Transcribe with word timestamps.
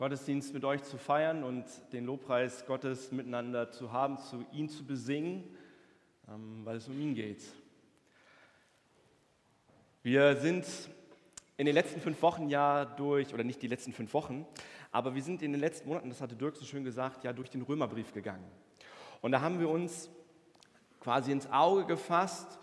Gottesdienst 0.00 0.54
mit 0.54 0.64
euch 0.64 0.82
zu 0.82 0.96
feiern 0.96 1.44
und 1.44 1.66
den 1.92 2.06
Lobpreis 2.06 2.64
Gottes 2.64 3.12
miteinander 3.12 3.70
zu 3.70 3.92
haben, 3.92 4.16
zu 4.16 4.46
ihn 4.50 4.70
zu 4.70 4.86
besingen, 4.86 5.44
ähm, 6.26 6.62
weil 6.64 6.78
es 6.78 6.88
um 6.88 6.98
ihn 6.98 7.14
geht. 7.14 7.42
Wir 10.02 10.36
sind 10.36 10.64
in 11.58 11.66
den 11.66 11.74
letzten 11.74 12.00
fünf 12.00 12.22
Wochen 12.22 12.48
ja 12.48 12.86
durch, 12.86 13.34
oder 13.34 13.44
nicht 13.44 13.60
die 13.60 13.66
letzten 13.66 13.92
fünf 13.92 14.14
Wochen, 14.14 14.46
aber 14.90 15.14
wir 15.14 15.22
sind 15.22 15.42
in 15.42 15.52
den 15.52 15.60
letzten 15.60 15.86
Monaten, 15.90 16.08
das 16.08 16.22
hatte 16.22 16.34
Dirk 16.34 16.56
so 16.56 16.64
schön 16.64 16.82
gesagt, 16.82 17.22
ja 17.22 17.34
durch 17.34 17.50
den 17.50 17.60
Römerbrief 17.60 18.14
gegangen. 18.14 18.50
Und 19.20 19.32
da 19.32 19.42
haben 19.42 19.60
wir 19.60 19.68
uns 19.68 20.08
quasi 21.00 21.30
ins 21.30 21.46
Auge 21.50 21.84
gefasst 21.84 22.58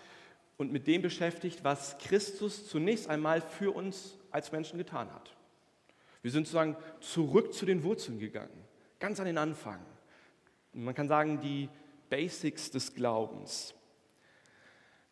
und 0.57 0.71
mit 0.71 0.87
dem 0.87 1.03
beschäftigt, 1.03 1.63
was 1.63 1.99
Christus 1.99 2.67
zunächst 2.67 3.07
einmal 3.07 3.41
für 3.41 3.75
uns 3.75 4.17
als 4.31 4.51
Menschen 4.51 4.79
getan 4.79 5.13
hat. 5.13 5.36
Wir 6.27 6.31
sind 6.31 6.45
sozusagen 6.45 6.75
zurück 6.99 7.53
zu 7.53 7.65
den 7.65 7.83
Wurzeln 7.83 8.19
gegangen, 8.19 8.51
ganz 8.99 9.17
an 9.21 9.27
den 9.27 9.37
Anfang. 9.37 9.79
man 10.73 10.93
kann 10.93 11.07
sagen, 11.07 11.39
die 11.39 11.69
Basics 12.09 12.69
des 12.69 12.93
Glaubens. 12.93 13.73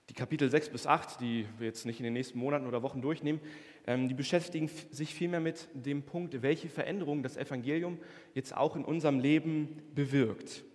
Die 0.10 0.14
Kapitel 0.14 0.52
6 0.52 0.72
bis 0.72 0.86
8, 0.86 1.22
die 1.22 1.48
wir 1.58 1.68
jetzt 1.68 1.86
nicht 1.86 2.02
in 2.02 2.04
den 2.04 2.12
nächsten 2.12 2.38
Monaten 2.38 2.68
oder 2.68 2.84
Wochen 2.84 3.02
durchnehmen, 3.02 3.40
ähm, 3.88 4.10
die 4.10 4.14
beschäftigen 4.14 4.70
sich 4.92 5.16
vielmehr 5.16 5.40
mit 5.40 5.70
dem 5.74 6.04
Punkt, 6.04 6.42
welche 6.42 6.68
Veränderungen 6.68 7.24
das 7.24 7.38
Evangelium 7.38 7.98
jetzt 8.34 8.54
auch 8.54 8.76
in 8.76 8.84
unserem 8.84 9.22
Leben 9.22 9.84
bewirkt. 9.96 10.66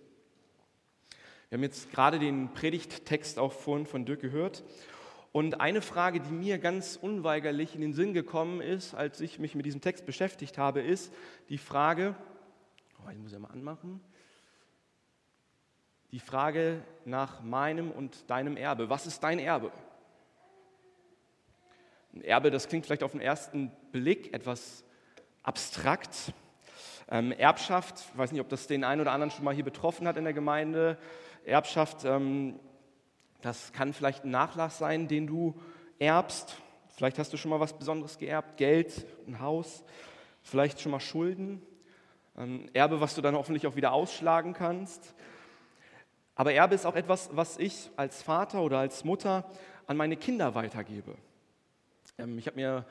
Wir 1.49 1.57
haben 1.57 1.63
jetzt 1.63 1.91
gerade 1.91 2.17
den 2.17 2.51
Predigttext 2.55 3.37
auch 3.37 3.53
vorhin 3.53 3.85
von 3.85 4.05
Dirk 4.05 4.21
gehört. 4.21 4.63
Und 5.31 5.61
eine 5.61 5.81
Frage, 5.81 6.19
die 6.19 6.31
mir 6.31 6.59
ganz 6.59 6.97
unweigerlich 7.01 7.73
in 7.75 7.81
den 7.81 7.93
Sinn 7.93 8.13
gekommen 8.13 8.59
ist, 8.59 8.93
als 8.93 9.21
ich 9.21 9.39
mich 9.39 9.55
mit 9.55 9.65
diesem 9.65 9.79
Text 9.79 10.05
beschäftigt 10.05 10.57
habe, 10.57 10.81
ist 10.81 11.13
die 11.47 11.57
Frage, 11.57 12.15
oh, 12.99 13.09
ich 13.09 13.17
muss 13.17 13.31
ja 13.31 13.39
mal 13.39 13.51
anmachen, 13.51 14.01
die 16.11 16.19
Frage 16.19 16.83
nach 17.05 17.41
meinem 17.41 17.91
und 17.91 18.29
deinem 18.29 18.57
Erbe. 18.57 18.89
Was 18.89 19.07
ist 19.07 19.23
dein 19.23 19.39
Erbe? 19.39 19.71
Ein 22.13 22.21
Erbe, 22.21 22.51
das 22.51 22.67
klingt 22.67 22.85
vielleicht 22.85 23.03
auf 23.03 23.13
den 23.13 23.21
ersten 23.21 23.71
Blick 23.93 24.33
etwas 24.33 24.83
abstrakt. 25.43 26.33
Ähm, 27.09 27.31
Erbschaft, 27.31 28.03
ich 28.11 28.17
weiß 28.17 28.33
nicht, 28.33 28.41
ob 28.41 28.49
das 28.49 28.67
den 28.67 28.83
einen 28.83 28.99
oder 28.99 29.13
anderen 29.13 29.31
schon 29.31 29.45
mal 29.45 29.55
hier 29.55 29.63
betroffen 29.63 30.05
hat 30.05 30.17
in 30.17 30.25
der 30.25 30.33
Gemeinde. 30.33 30.97
Erbschaft, 31.45 32.03
ähm, 32.03 32.59
das 33.41 33.73
kann 33.73 33.93
vielleicht 33.93 34.23
ein 34.23 34.31
Nachlass 34.31 34.77
sein, 34.77 35.07
den 35.07 35.27
du 35.27 35.59
erbst. 35.99 36.57
Vielleicht 36.95 37.17
hast 37.19 37.33
du 37.33 37.37
schon 37.37 37.49
mal 37.49 37.59
was 37.59 37.77
Besonderes 37.77 38.17
geerbt, 38.17 38.57
Geld, 38.57 39.05
ein 39.27 39.39
Haus, 39.39 39.83
vielleicht 40.43 40.81
schon 40.81 40.91
mal 40.91 40.99
Schulden. 40.99 41.61
Ein 42.35 42.69
Erbe, 42.73 43.01
was 43.01 43.15
du 43.15 43.21
dann 43.21 43.35
hoffentlich 43.35 43.67
auch 43.67 43.75
wieder 43.75 43.91
ausschlagen 43.91 44.53
kannst. 44.53 45.13
Aber 46.35 46.53
Erbe 46.53 46.75
ist 46.75 46.85
auch 46.85 46.95
etwas, 46.95 47.29
was 47.33 47.57
ich 47.57 47.89
als 47.97 48.21
Vater 48.21 48.61
oder 48.61 48.79
als 48.79 49.03
Mutter 49.03 49.49
an 49.85 49.97
meine 49.97 50.15
Kinder 50.15 50.55
weitergebe. 50.55 51.15
Ähm, 52.17 52.37
ich 52.37 52.47
habe 52.47 52.55
mir, 52.55 52.85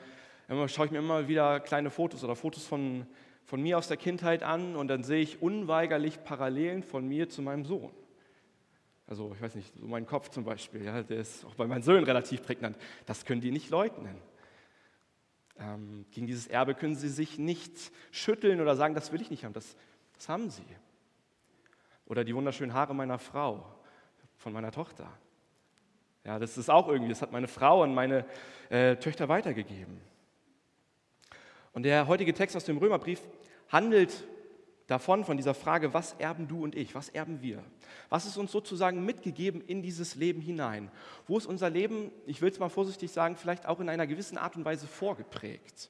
schaue 0.67 0.85
ich 0.85 0.91
mir 0.91 0.99
immer 0.99 1.27
wieder 1.27 1.59
kleine 1.59 1.89
Fotos 1.89 2.23
oder 2.23 2.35
Fotos 2.35 2.65
von, 2.65 3.07
von 3.45 3.61
mir 3.61 3.77
aus 3.77 3.87
der 3.87 3.97
Kindheit 3.97 4.43
an 4.43 4.75
und 4.75 4.87
dann 4.87 5.03
sehe 5.03 5.21
ich 5.21 5.41
unweigerlich 5.41 6.23
Parallelen 6.23 6.83
von 6.83 7.07
mir 7.07 7.29
zu 7.29 7.41
meinem 7.41 7.65
Sohn. 7.65 7.91
Also 9.11 9.33
ich 9.35 9.41
weiß 9.41 9.55
nicht, 9.55 9.73
so 9.77 9.87
mein 9.87 10.05
Kopf 10.05 10.29
zum 10.29 10.45
Beispiel, 10.45 10.85
ja, 10.85 11.03
der 11.03 11.17
ist 11.17 11.43
auch 11.43 11.55
bei 11.55 11.67
meinen 11.67 11.83
Söhnen 11.83 12.05
relativ 12.05 12.43
prägnant. 12.43 12.77
Das 13.05 13.25
können 13.25 13.41
die 13.41 13.51
nicht 13.51 13.69
leugnen. 13.69 14.15
Ähm, 15.59 16.05
gegen 16.11 16.27
dieses 16.27 16.47
Erbe 16.47 16.75
können 16.75 16.95
sie 16.95 17.09
sich 17.09 17.37
nicht 17.37 17.91
schütteln 18.11 18.61
oder 18.61 18.77
sagen, 18.77 18.95
das 18.95 19.11
will 19.11 19.19
ich 19.21 19.29
nicht 19.29 19.43
haben. 19.43 19.51
Das, 19.51 19.75
das 20.13 20.29
haben 20.29 20.49
sie. 20.49 20.63
Oder 22.05 22.23
die 22.23 22.33
wunderschönen 22.33 22.73
Haare 22.73 22.95
meiner 22.95 23.19
Frau, 23.19 23.65
von 24.37 24.53
meiner 24.53 24.71
Tochter. 24.71 25.11
Ja, 26.23 26.39
das 26.39 26.57
ist 26.57 26.69
auch 26.69 26.87
irgendwie, 26.87 27.09
das 27.09 27.21
hat 27.21 27.33
meine 27.33 27.49
Frau 27.49 27.83
an 27.83 27.93
meine 27.93 28.25
äh, 28.69 28.95
Töchter 28.95 29.27
weitergegeben. 29.27 29.99
Und 31.73 31.83
der 31.83 32.07
heutige 32.07 32.33
Text 32.33 32.55
aus 32.55 32.63
dem 32.63 32.77
Römerbrief 32.77 33.19
handelt 33.67 34.25
davon, 34.91 35.23
von 35.23 35.37
dieser 35.37 35.53
Frage, 35.53 35.93
was 35.93 36.13
erben 36.19 36.47
du 36.47 36.63
und 36.63 36.75
ich, 36.75 36.93
was 36.93 37.09
erben 37.09 37.41
wir? 37.41 37.63
Was 38.09 38.25
ist 38.25 38.37
uns 38.37 38.51
sozusagen 38.51 39.05
mitgegeben 39.05 39.61
in 39.61 39.81
dieses 39.81 40.15
Leben 40.15 40.41
hinein? 40.41 40.91
Wo 41.27 41.37
ist 41.37 41.45
unser 41.45 41.69
Leben, 41.69 42.11
ich 42.25 42.41
will 42.41 42.51
es 42.51 42.59
mal 42.59 42.69
vorsichtig 42.69 43.11
sagen, 43.11 43.37
vielleicht 43.37 43.65
auch 43.65 43.79
in 43.79 43.89
einer 43.89 44.05
gewissen 44.05 44.37
Art 44.37 44.55
und 44.55 44.65
Weise 44.65 44.87
vorgeprägt? 44.87 45.89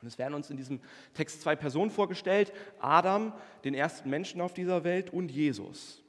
Und 0.00 0.08
es 0.08 0.18
werden 0.18 0.34
uns 0.34 0.50
in 0.50 0.56
diesem 0.56 0.80
Text 1.14 1.42
zwei 1.42 1.56
Personen 1.56 1.90
vorgestellt, 1.90 2.52
Adam, 2.80 3.32
den 3.64 3.74
ersten 3.74 4.10
Menschen 4.10 4.40
auf 4.40 4.52
dieser 4.52 4.84
Welt, 4.84 5.12
und 5.12 5.30
Jesus. 5.30 6.02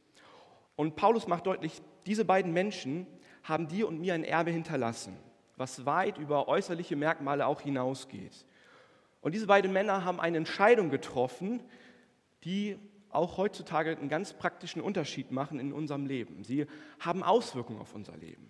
Und 0.75 0.95
Paulus 0.95 1.27
macht 1.27 1.47
deutlich, 1.47 1.81
diese 2.05 2.25
beiden 2.25 2.53
Menschen 2.53 3.07
haben 3.43 3.67
dir 3.67 3.87
und 3.87 3.99
mir 3.99 4.13
ein 4.13 4.23
Erbe 4.23 4.51
hinterlassen, 4.51 5.17
was 5.57 5.85
weit 5.85 6.17
über 6.17 6.47
äußerliche 6.47 6.95
Merkmale 6.95 7.47
auch 7.47 7.61
hinausgeht. 7.61 8.45
Und 9.21 9.33
diese 9.33 9.47
beiden 9.47 9.73
Männer 9.73 10.05
haben 10.05 10.19
eine 10.19 10.37
Entscheidung 10.37 10.89
getroffen, 10.89 11.61
die 12.43 12.77
auch 13.09 13.37
heutzutage 13.37 13.97
einen 13.97 14.09
ganz 14.09 14.33
praktischen 14.33 14.81
Unterschied 14.81 15.31
machen 15.31 15.59
in 15.59 15.73
unserem 15.73 16.05
Leben. 16.05 16.43
Sie 16.43 16.67
haben 16.99 17.23
Auswirkungen 17.23 17.79
auf 17.79 17.95
unser 17.95 18.15
Leben. 18.17 18.49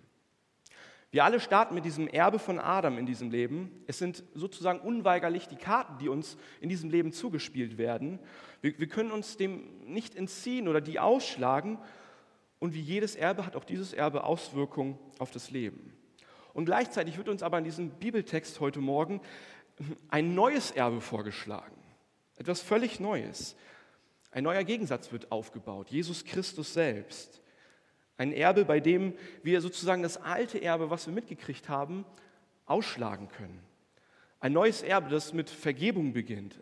Wir 1.12 1.24
alle 1.24 1.40
starten 1.40 1.74
mit 1.74 1.84
diesem 1.84 2.06
Erbe 2.06 2.38
von 2.38 2.60
Adam 2.60 2.96
in 2.96 3.04
diesem 3.04 3.30
Leben. 3.32 3.82
Es 3.88 3.98
sind 3.98 4.22
sozusagen 4.34 4.78
unweigerlich 4.78 5.48
die 5.48 5.56
Karten, 5.56 5.98
die 5.98 6.08
uns 6.08 6.36
in 6.60 6.68
diesem 6.68 6.88
Leben 6.88 7.12
zugespielt 7.12 7.78
werden. 7.78 8.20
Wir, 8.60 8.78
wir 8.78 8.86
können 8.86 9.10
uns 9.10 9.36
dem 9.36 9.64
nicht 9.86 10.14
entziehen 10.14 10.68
oder 10.68 10.80
die 10.80 11.00
ausschlagen. 11.00 11.78
Und 12.60 12.74
wie 12.74 12.80
jedes 12.80 13.16
Erbe 13.16 13.44
hat 13.44 13.56
auch 13.56 13.64
dieses 13.64 13.92
Erbe 13.92 14.22
Auswirkungen 14.22 14.98
auf 15.18 15.32
das 15.32 15.50
Leben. 15.50 15.92
Und 16.52 16.66
gleichzeitig 16.66 17.16
wird 17.16 17.28
uns 17.28 17.42
aber 17.42 17.58
in 17.58 17.64
diesem 17.64 17.90
Bibeltext 17.90 18.60
heute 18.60 18.80
Morgen 18.80 19.20
ein 20.10 20.34
neues 20.34 20.70
Erbe 20.70 21.00
vorgeschlagen. 21.00 21.76
Etwas 22.36 22.60
völlig 22.60 23.00
Neues. 23.00 23.56
Ein 24.30 24.44
neuer 24.44 24.64
Gegensatz 24.64 25.12
wird 25.12 25.32
aufgebaut, 25.32 25.90
Jesus 25.90 26.24
Christus 26.24 26.72
selbst. 26.72 27.40
Ein 28.16 28.32
Erbe, 28.32 28.64
bei 28.64 28.80
dem 28.80 29.14
wir 29.42 29.60
sozusagen 29.60 30.02
das 30.02 30.18
alte 30.18 30.62
Erbe, 30.62 30.90
was 30.90 31.06
wir 31.06 31.14
mitgekriegt 31.14 31.68
haben, 31.68 32.04
ausschlagen 32.66 33.28
können. 33.28 33.60
Ein 34.40 34.52
neues 34.52 34.82
Erbe, 34.82 35.10
das 35.10 35.32
mit 35.32 35.50
Vergebung 35.50 36.12
beginnt. 36.12 36.60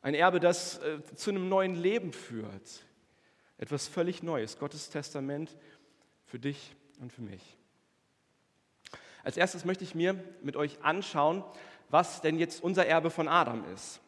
Ein 0.00 0.14
Erbe, 0.14 0.40
das 0.40 0.78
äh, 0.78 1.02
zu 1.14 1.30
einem 1.30 1.48
neuen 1.48 1.74
Leben 1.74 2.12
führt. 2.12 2.84
Etwas 3.58 3.88
völlig 3.88 4.22
Neues, 4.22 4.58
Gottes 4.58 4.90
Testament 4.90 5.56
für 6.24 6.38
dich 6.38 6.74
und 7.00 7.12
für 7.12 7.22
mich. 7.22 7.56
Als 9.24 9.36
erstes 9.36 9.64
möchte 9.64 9.84
ich 9.84 9.94
mir 9.94 10.14
mit 10.42 10.56
euch 10.56 10.82
anschauen, 10.82 11.44
was 11.88 12.20
denn 12.22 12.38
jetzt 12.38 12.62
unser 12.62 12.86
Erbe 12.86 13.10
von 13.10 13.28
Adam 13.28 13.64
ist. 13.72 14.00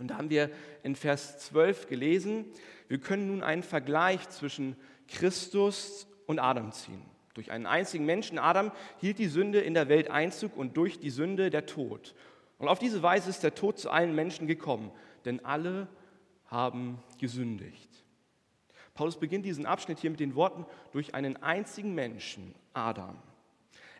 Und 0.00 0.08
da 0.08 0.16
haben 0.16 0.30
wir 0.30 0.50
in 0.82 0.96
Vers 0.96 1.38
12 1.38 1.86
gelesen, 1.86 2.46
wir 2.88 2.98
können 2.98 3.26
nun 3.26 3.42
einen 3.42 3.62
Vergleich 3.62 4.28
zwischen 4.30 4.74
Christus 5.06 6.08
und 6.26 6.38
Adam 6.38 6.72
ziehen. 6.72 7.02
Durch 7.34 7.52
einen 7.52 7.66
einzigen 7.66 8.06
Menschen, 8.06 8.38
Adam, 8.38 8.72
hielt 8.98 9.18
die 9.18 9.28
Sünde 9.28 9.60
in 9.60 9.74
der 9.74 9.88
Welt 9.88 10.10
Einzug 10.10 10.56
und 10.56 10.76
durch 10.78 10.98
die 10.98 11.10
Sünde 11.10 11.50
der 11.50 11.66
Tod. 11.66 12.14
Und 12.58 12.68
auf 12.68 12.78
diese 12.78 13.02
Weise 13.02 13.28
ist 13.28 13.42
der 13.42 13.54
Tod 13.54 13.78
zu 13.78 13.90
allen 13.90 14.14
Menschen 14.14 14.46
gekommen, 14.46 14.90
denn 15.26 15.44
alle 15.44 15.86
haben 16.46 17.02
gesündigt. 17.18 17.90
Paulus 18.94 19.18
beginnt 19.18 19.44
diesen 19.44 19.66
Abschnitt 19.66 19.98
hier 19.98 20.10
mit 20.10 20.20
den 20.20 20.34
Worten 20.34 20.64
durch 20.92 21.14
einen 21.14 21.36
einzigen 21.42 21.94
Menschen, 21.94 22.54
Adam. 22.72 23.16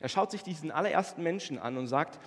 Er 0.00 0.08
schaut 0.08 0.30
sich 0.30 0.42
diesen 0.42 0.70
allerersten 0.70 1.22
Menschen 1.22 1.58
an 1.58 1.76
und 1.76 1.86
sagt, 1.86 2.18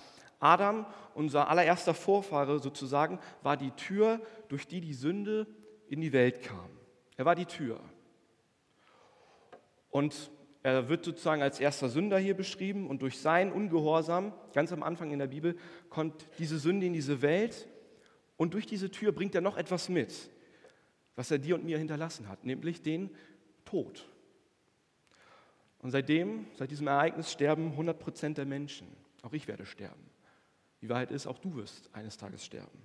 Adam, 0.44 0.84
unser 1.14 1.48
allererster 1.48 1.94
Vorfahre 1.94 2.58
sozusagen, 2.58 3.18
war 3.42 3.56
die 3.56 3.70
Tür, 3.72 4.20
durch 4.48 4.66
die 4.66 4.80
die 4.80 4.94
Sünde 4.94 5.46
in 5.88 6.00
die 6.00 6.12
Welt 6.12 6.42
kam. 6.42 6.68
Er 7.16 7.24
war 7.24 7.34
die 7.34 7.46
Tür. 7.46 7.80
Und 9.90 10.30
er 10.62 10.88
wird 10.88 11.04
sozusagen 11.04 11.42
als 11.42 11.60
erster 11.60 11.88
Sünder 11.88 12.18
hier 12.18 12.34
beschrieben 12.34 12.88
und 12.88 13.00
durch 13.02 13.18
sein 13.18 13.52
Ungehorsam, 13.52 14.32
ganz 14.52 14.72
am 14.72 14.82
Anfang 14.82 15.10
in 15.12 15.18
der 15.18 15.28
Bibel, 15.28 15.56
kommt 15.88 16.26
diese 16.38 16.58
Sünde 16.58 16.86
in 16.86 16.92
diese 16.92 17.22
Welt 17.22 17.68
und 18.36 18.54
durch 18.54 18.66
diese 18.66 18.90
Tür 18.90 19.12
bringt 19.12 19.34
er 19.34 19.40
noch 19.40 19.56
etwas 19.56 19.88
mit, 19.88 20.30
was 21.16 21.30
er 21.30 21.38
dir 21.38 21.54
und 21.54 21.64
mir 21.64 21.78
hinterlassen 21.78 22.28
hat, 22.28 22.44
nämlich 22.44 22.82
den 22.82 23.10
Tod. 23.64 24.06
Und 25.78 25.90
seitdem, 25.90 26.46
seit 26.54 26.70
diesem 26.70 26.86
Ereignis 26.86 27.30
sterben 27.30 27.72
100 27.72 27.98
Prozent 27.98 28.38
der 28.38 28.46
Menschen. 28.46 28.88
Auch 29.22 29.32
ich 29.32 29.46
werde 29.48 29.66
sterben. 29.66 30.13
Die 30.84 30.90
Wahrheit 30.90 31.12
ist, 31.12 31.26
auch 31.26 31.38
du 31.38 31.54
wirst 31.54 31.88
eines 31.94 32.18
Tages 32.18 32.44
sterben. 32.44 32.82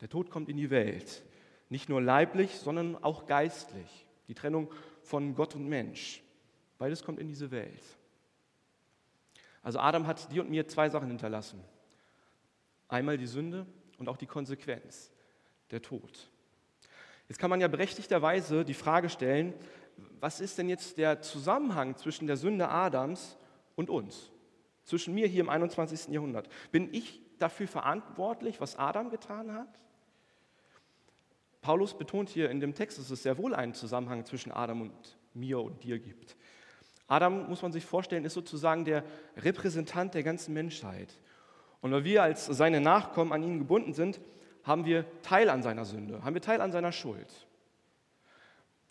Der 0.00 0.08
Tod 0.08 0.30
kommt 0.30 0.48
in 0.48 0.56
die 0.56 0.70
Welt, 0.70 1.24
nicht 1.68 1.88
nur 1.88 2.00
leiblich, 2.00 2.60
sondern 2.60 2.94
auch 3.02 3.26
geistlich. 3.26 4.06
Die 4.28 4.36
Trennung 4.36 4.70
von 5.02 5.34
Gott 5.34 5.56
und 5.56 5.66
Mensch. 5.66 6.22
Beides 6.78 7.02
kommt 7.02 7.18
in 7.18 7.26
diese 7.26 7.50
Welt. 7.50 7.82
Also 9.64 9.80
Adam 9.80 10.06
hat 10.06 10.30
dir 10.30 10.42
und 10.42 10.50
mir 10.50 10.68
zwei 10.68 10.88
Sachen 10.88 11.08
hinterlassen. 11.08 11.60
Einmal 12.86 13.18
die 13.18 13.26
Sünde 13.26 13.66
und 13.98 14.08
auch 14.08 14.16
die 14.16 14.26
Konsequenz, 14.26 15.10
der 15.72 15.82
Tod. 15.82 16.30
Jetzt 17.28 17.38
kann 17.38 17.50
man 17.50 17.60
ja 17.60 17.66
berechtigterweise 17.66 18.64
die 18.64 18.74
Frage 18.74 19.08
stellen, 19.08 19.54
was 20.20 20.38
ist 20.38 20.56
denn 20.56 20.68
jetzt 20.68 20.98
der 20.98 21.20
Zusammenhang 21.20 21.96
zwischen 21.96 22.28
der 22.28 22.36
Sünde 22.36 22.68
Adams 22.68 23.36
und 23.74 23.90
uns? 23.90 24.30
Zwischen 24.86 25.14
mir 25.14 25.26
hier 25.26 25.42
im 25.42 25.50
21. 25.50 26.08
Jahrhundert. 26.08 26.48
Bin 26.72 26.92
ich 26.94 27.20
dafür 27.38 27.68
verantwortlich, 27.68 28.60
was 28.60 28.76
Adam 28.76 29.10
getan 29.10 29.52
hat? 29.52 29.68
Paulus 31.60 31.98
betont 31.98 32.28
hier 32.28 32.48
in 32.48 32.60
dem 32.60 32.74
Text, 32.74 32.98
dass 32.98 33.10
es 33.10 33.24
sehr 33.24 33.36
wohl 33.38 33.54
einen 33.54 33.74
Zusammenhang 33.74 34.24
zwischen 34.24 34.52
Adam 34.52 34.82
und 34.82 35.18
mir 35.34 35.60
und 35.60 35.82
dir 35.82 35.98
gibt. 35.98 36.36
Adam, 37.08 37.48
muss 37.48 37.62
man 37.62 37.72
sich 37.72 37.84
vorstellen, 37.84 38.24
ist 38.24 38.34
sozusagen 38.34 38.84
der 38.84 39.04
Repräsentant 39.36 40.14
der 40.14 40.22
ganzen 40.22 40.54
Menschheit. 40.54 41.12
Und 41.80 41.92
weil 41.92 42.04
wir 42.04 42.22
als 42.22 42.46
seine 42.46 42.80
Nachkommen 42.80 43.32
an 43.32 43.42
ihn 43.42 43.58
gebunden 43.58 43.92
sind, 43.92 44.20
haben 44.62 44.84
wir 44.84 45.04
Teil 45.22 45.50
an 45.50 45.62
seiner 45.62 45.84
Sünde, 45.84 46.24
haben 46.24 46.34
wir 46.34 46.42
Teil 46.42 46.60
an 46.60 46.72
seiner 46.72 46.92
Schuld. 46.92 47.45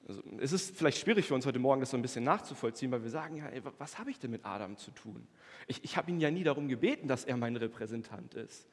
Also, 0.07 0.21
es 0.39 0.51
ist 0.51 0.77
vielleicht 0.77 0.99
schwierig 0.99 1.25
für 1.25 1.33
uns 1.33 1.45
heute 1.45 1.59
Morgen, 1.59 1.79
das 1.79 1.89
so 1.89 1.97
ein 1.97 2.01
bisschen 2.01 2.23
nachzuvollziehen, 2.23 2.91
weil 2.91 3.03
wir 3.03 3.09
sagen, 3.09 3.37
ja, 3.37 3.47
ey, 3.47 3.61
was 3.79 3.97
habe 3.97 4.11
ich 4.11 4.19
denn 4.19 4.31
mit 4.31 4.45
Adam 4.45 4.77
zu 4.77 4.91
tun? 4.91 5.27
Ich, 5.67 5.83
ich 5.83 5.97
habe 5.97 6.11
ihn 6.11 6.19
ja 6.19 6.29
nie 6.29 6.43
darum 6.43 6.67
gebeten, 6.67 7.07
dass 7.07 7.25
er 7.25 7.37
mein 7.37 7.55
Repräsentant 7.55 8.35
ist. 8.35 8.67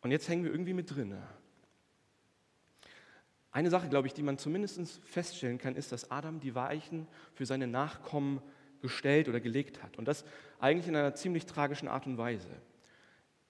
Und 0.00 0.10
jetzt 0.10 0.28
hängen 0.28 0.44
wir 0.44 0.50
irgendwie 0.50 0.72
mit 0.72 0.94
drin. 0.94 1.16
Eine 3.50 3.70
Sache, 3.70 3.88
glaube 3.88 4.06
ich, 4.06 4.14
die 4.14 4.22
man 4.22 4.38
zumindest 4.38 5.00
feststellen 5.04 5.58
kann, 5.58 5.74
ist, 5.74 5.92
dass 5.92 6.10
Adam 6.10 6.40
die 6.40 6.54
Weichen 6.54 7.06
für 7.34 7.44
seine 7.44 7.66
Nachkommen 7.66 8.40
gestellt 8.80 9.28
oder 9.28 9.40
gelegt 9.40 9.82
hat. 9.82 9.98
Und 9.98 10.06
das 10.06 10.24
eigentlich 10.60 10.86
in 10.88 10.96
einer 10.96 11.14
ziemlich 11.14 11.46
tragischen 11.46 11.88
Art 11.88 12.06
und 12.06 12.16
Weise. 12.18 12.48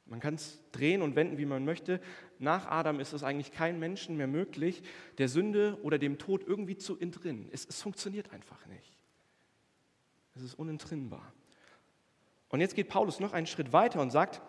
Man 0.08 0.20
kann 0.20 0.34
es 0.34 0.60
drehen 0.72 1.02
und 1.02 1.16
wenden, 1.16 1.38
wie 1.38 1.44
man 1.44 1.64
möchte. 1.64 2.00
Nach 2.38 2.66
Adam 2.66 2.98
ist 2.98 3.12
es 3.12 3.22
eigentlich 3.22 3.52
kein 3.52 3.78
Menschen 3.78 4.16
mehr 4.16 4.26
möglich, 4.26 4.82
der 5.18 5.28
Sünde 5.28 5.78
oder 5.82 5.98
dem 5.98 6.18
Tod 6.18 6.46
irgendwie 6.46 6.76
zu 6.76 6.98
entrinnen. 6.98 7.48
Es, 7.52 7.66
es 7.66 7.82
funktioniert 7.82 8.32
einfach 8.32 8.64
nicht. 8.66 8.96
Es 10.34 10.42
ist 10.42 10.54
unentrinnbar. 10.54 11.32
Und 12.48 12.60
jetzt 12.60 12.74
geht 12.74 12.88
Paulus 12.88 13.20
noch 13.20 13.32
einen 13.32 13.46
Schritt 13.46 13.72
weiter 13.72 14.00
und 14.00 14.10
sagt, 14.10 14.40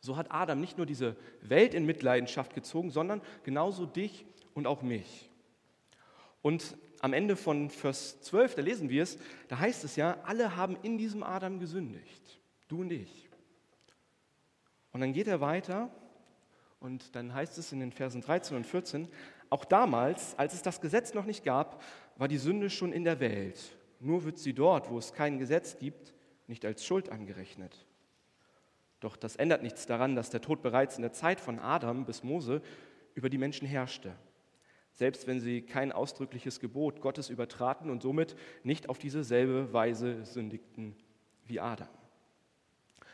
so 0.00 0.16
hat 0.16 0.32
Adam 0.32 0.60
nicht 0.60 0.76
nur 0.78 0.86
diese 0.86 1.16
Welt 1.42 1.74
in 1.74 1.86
Mitleidenschaft 1.86 2.54
gezogen, 2.54 2.90
sondern 2.90 3.20
genauso 3.44 3.86
dich 3.86 4.26
und 4.54 4.66
auch 4.66 4.82
mich. 4.82 5.30
Und 6.42 6.76
am 7.00 7.12
Ende 7.12 7.36
von 7.36 7.70
Vers 7.70 8.20
12, 8.22 8.56
da 8.56 8.62
lesen 8.62 8.88
wir 8.88 9.02
es, 9.02 9.18
da 9.48 9.58
heißt 9.58 9.84
es 9.84 9.96
ja, 9.96 10.18
alle 10.24 10.56
haben 10.56 10.76
in 10.82 10.98
diesem 10.98 11.22
Adam 11.22 11.60
gesündigt, 11.60 12.40
du 12.68 12.80
und 12.80 12.92
ich. 12.92 13.29
Und 14.92 15.00
dann 15.00 15.12
geht 15.12 15.28
er 15.28 15.40
weiter 15.40 15.90
und 16.80 17.14
dann 17.14 17.34
heißt 17.34 17.58
es 17.58 17.72
in 17.72 17.80
den 17.80 17.92
Versen 17.92 18.20
13 18.20 18.56
und 18.56 18.66
14, 18.66 19.08
auch 19.50 19.64
damals, 19.64 20.38
als 20.38 20.54
es 20.54 20.62
das 20.62 20.80
Gesetz 20.80 21.14
noch 21.14 21.26
nicht 21.26 21.44
gab, 21.44 21.82
war 22.16 22.28
die 22.28 22.38
Sünde 22.38 22.70
schon 22.70 22.92
in 22.92 23.04
der 23.04 23.20
Welt. 23.20 23.76
Nur 23.98 24.24
wird 24.24 24.38
sie 24.38 24.54
dort, 24.54 24.90
wo 24.90 24.98
es 24.98 25.12
kein 25.12 25.38
Gesetz 25.38 25.78
gibt, 25.78 26.14
nicht 26.46 26.64
als 26.64 26.84
Schuld 26.84 27.10
angerechnet. 27.10 27.86
Doch 29.00 29.16
das 29.16 29.36
ändert 29.36 29.62
nichts 29.62 29.86
daran, 29.86 30.14
dass 30.14 30.30
der 30.30 30.40
Tod 30.40 30.62
bereits 30.62 30.96
in 30.96 31.02
der 31.02 31.12
Zeit 31.12 31.40
von 31.40 31.58
Adam 31.58 32.04
bis 32.04 32.22
Mose 32.22 32.62
über 33.14 33.30
die 33.30 33.38
Menschen 33.38 33.66
herrschte. 33.66 34.14
Selbst 34.92 35.26
wenn 35.26 35.40
sie 35.40 35.62
kein 35.62 35.92
ausdrückliches 35.92 36.60
Gebot 36.60 37.00
Gottes 37.00 37.30
übertraten 37.30 37.90
und 37.90 38.02
somit 38.02 38.36
nicht 38.62 38.88
auf 38.88 38.98
dieselbe 38.98 39.72
Weise 39.72 40.24
sündigten 40.24 40.96
wie 41.46 41.60
Adam. 41.60 41.88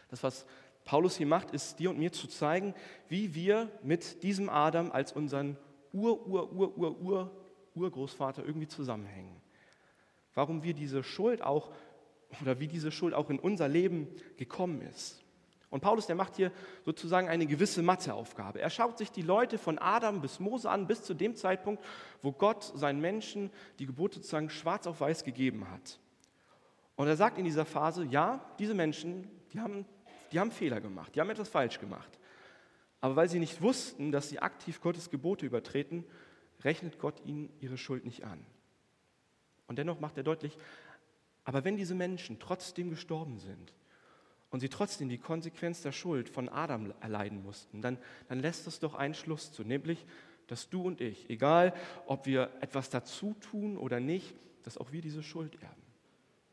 Das, 0.08 0.23
was 0.23 0.46
Paulus 0.86 1.16
hier 1.16 1.26
macht, 1.26 1.50
ist 1.50 1.78
dir 1.80 1.90
und 1.90 1.98
mir 1.98 2.12
zu 2.12 2.28
zeigen, 2.28 2.72
wie 3.08 3.34
wir 3.34 3.68
mit 3.82 4.22
diesem 4.22 4.48
Adam 4.48 4.92
als 4.92 5.12
unseren 5.12 5.58
Ur, 5.92 6.26
Ur, 6.26 6.52
Ur, 6.52 6.78
Ur, 6.78 7.00
Ur, 7.00 7.30
Urgroßvater 7.74 8.44
irgendwie 8.44 8.68
zusammenhängen. 8.68 9.42
Warum 10.32 10.62
wir 10.62 10.74
diese 10.74 11.02
Schuld 11.02 11.42
auch 11.42 11.72
oder 12.40 12.60
wie 12.60 12.68
diese 12.68 12.92
Schuld 12.92 13.14
auch 13.14 13.30
in 13.30 13.38
unser 13.38 13.68
Leben 13.68 14.08
gekommen 14.36 14.80
ist. 14.80 15.22
Und 15.70 15.80
Paulus, 15.80 16.06
der 16.06 16.14
macht 16.14 16.36
hier 16.36 16.52
sozusagen 16.84 17.28
eine 17.28 17.46
gewisse 17.46 17.82
Matheaufgabe. 17.82 18.60
Er 18.60 18.70
schaut 18.70 18.98
sich 18.98 19.10
die 19.10 19.22
Leute 19.22 19.58
von 19.58 19.78
Adam 19.78 20.20
bis 20.20 20.38
Mose 20.38 20.70
an, 20.70 20.86
bis 20.86 21.02
zu 21.02 21.14
dem 21.14 21.34
Zeitpunkt, 21.34 21.82
wo 22.22 22.30
Gott 22.30 22.62
seinen 22.62 23.00
Menschen 23.00 23.50
die 23.80 23.86
Gebote 23.86 24.16
sozusagen 24.16 24.50
schwarz 24.50 24.86
auf 24.86 25.00
weiß 25.00 25.24
gegeben 25.24 25.68
hat. 25.68 25.98
Und 26.94 27.08
er 27.08 27.16
sagt 27.16 27.38
in 27.38 27.44
dieser 27.44 27.64
Phase, 27.64 28.04
ja, 28.04 28.40
diese 28.58 28.74
Menschen, 28.74 29.28
die 29.52 29.60
haben 29.60 29.84
die 30.32 30.40
haben 30.40 30.50
Fehler 30.50 30.81
gemacht, 30.81 31.14
die 31.14 31.20
haben 31.20 31.31
etwas 31.31 31.49
falsch 31.49 31.78
gemacht. 31.78 32.19
Aber 33.00 33.17
weil 33.17 33.28
sie 33.28 33.38
nicht 33.38 33.62
wussten, 33.62 34.11
dass 34.12 34.28
sie 34.28 34.38
aktiv 34.38 34.81
Gottes 34.81 35.11
Gebote 35.11 35.46
übertreten, 35.46 36.05
rechnet 36.64 36.99
Gott 36.99 37.25
ihnen 37.25 37.52
ihre 37.61 37.78
Schuld 37.78 38.05
nicht 38.05 38.25
an. 38.25 38.44
Und 39.67 39.78
dennoch 39.78 40.00
macht 40.00 40.17
er 40.17 40.23
deutlich, 40.23 40.56
aber 41.44 41.64
wenn 41.64 41.76
diese 41.76 41.94
Menschen 41.94 42.38
trotzdem 42.40 42.90
gestorben 42.90 43.38
sind 43.38 43.73
und 44.50 44.61
sie 44.61 44.69
trotzdem 44.69 45.08
die 45.08 45.19
Konsequenz 45.19 45.82
der 45.82 45.93
Schuld 45.93 46.28
von 46.28 46.49
Adam 46.49 46.93
erleiden 47.00 47.43
mussten, 47.43 47.82
dann, 47.82 47.99
dann 48.28 48.40
lässt 48.40 48.67
das 48.67 48.81
doch 48.81 48.94
einen 48.94 49.14
Schluss 49.14 49.52
zu, 49.52 49.62
nämlich, 49.62 50.05
dass 50.49 50.69
du 50.69 50.82
und 50.82 51.00
ich, 51.00 51.31
egal 51.31 51.75
ob 52.06 52.26
wir 52.26 52.50
etwas 52.61 52.90
dazu 52.90 53.34
tun 53.34 53.76
oder 53.76 54.00
nicht, 54.00 54.34
dass 54.62 54.78
auch 54.78 54.90
wir 54.90 55.02
diese 55.02 55.23
Schuld 55.23 55.55
erben. 55.62 55.82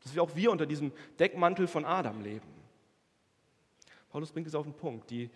Dass 0.02 0.14
wir 0.14 0.22
auch 0.22 0.36
wir 0.36 0.52
unter 0.52 0.66
diesem 0.66 0.92
Deckmantel 1.18 1.66
von 1.66 1.84
Adam 1.84 2.20
leben. 2.22 2.46
Paulus 4.14 4.30
bringt 4.30 4.46
es 4.46 4.54
auf 4.54 4.64
den 4.64 4.76
Punkt. 4.76 5.10
Die, 5.10 5.28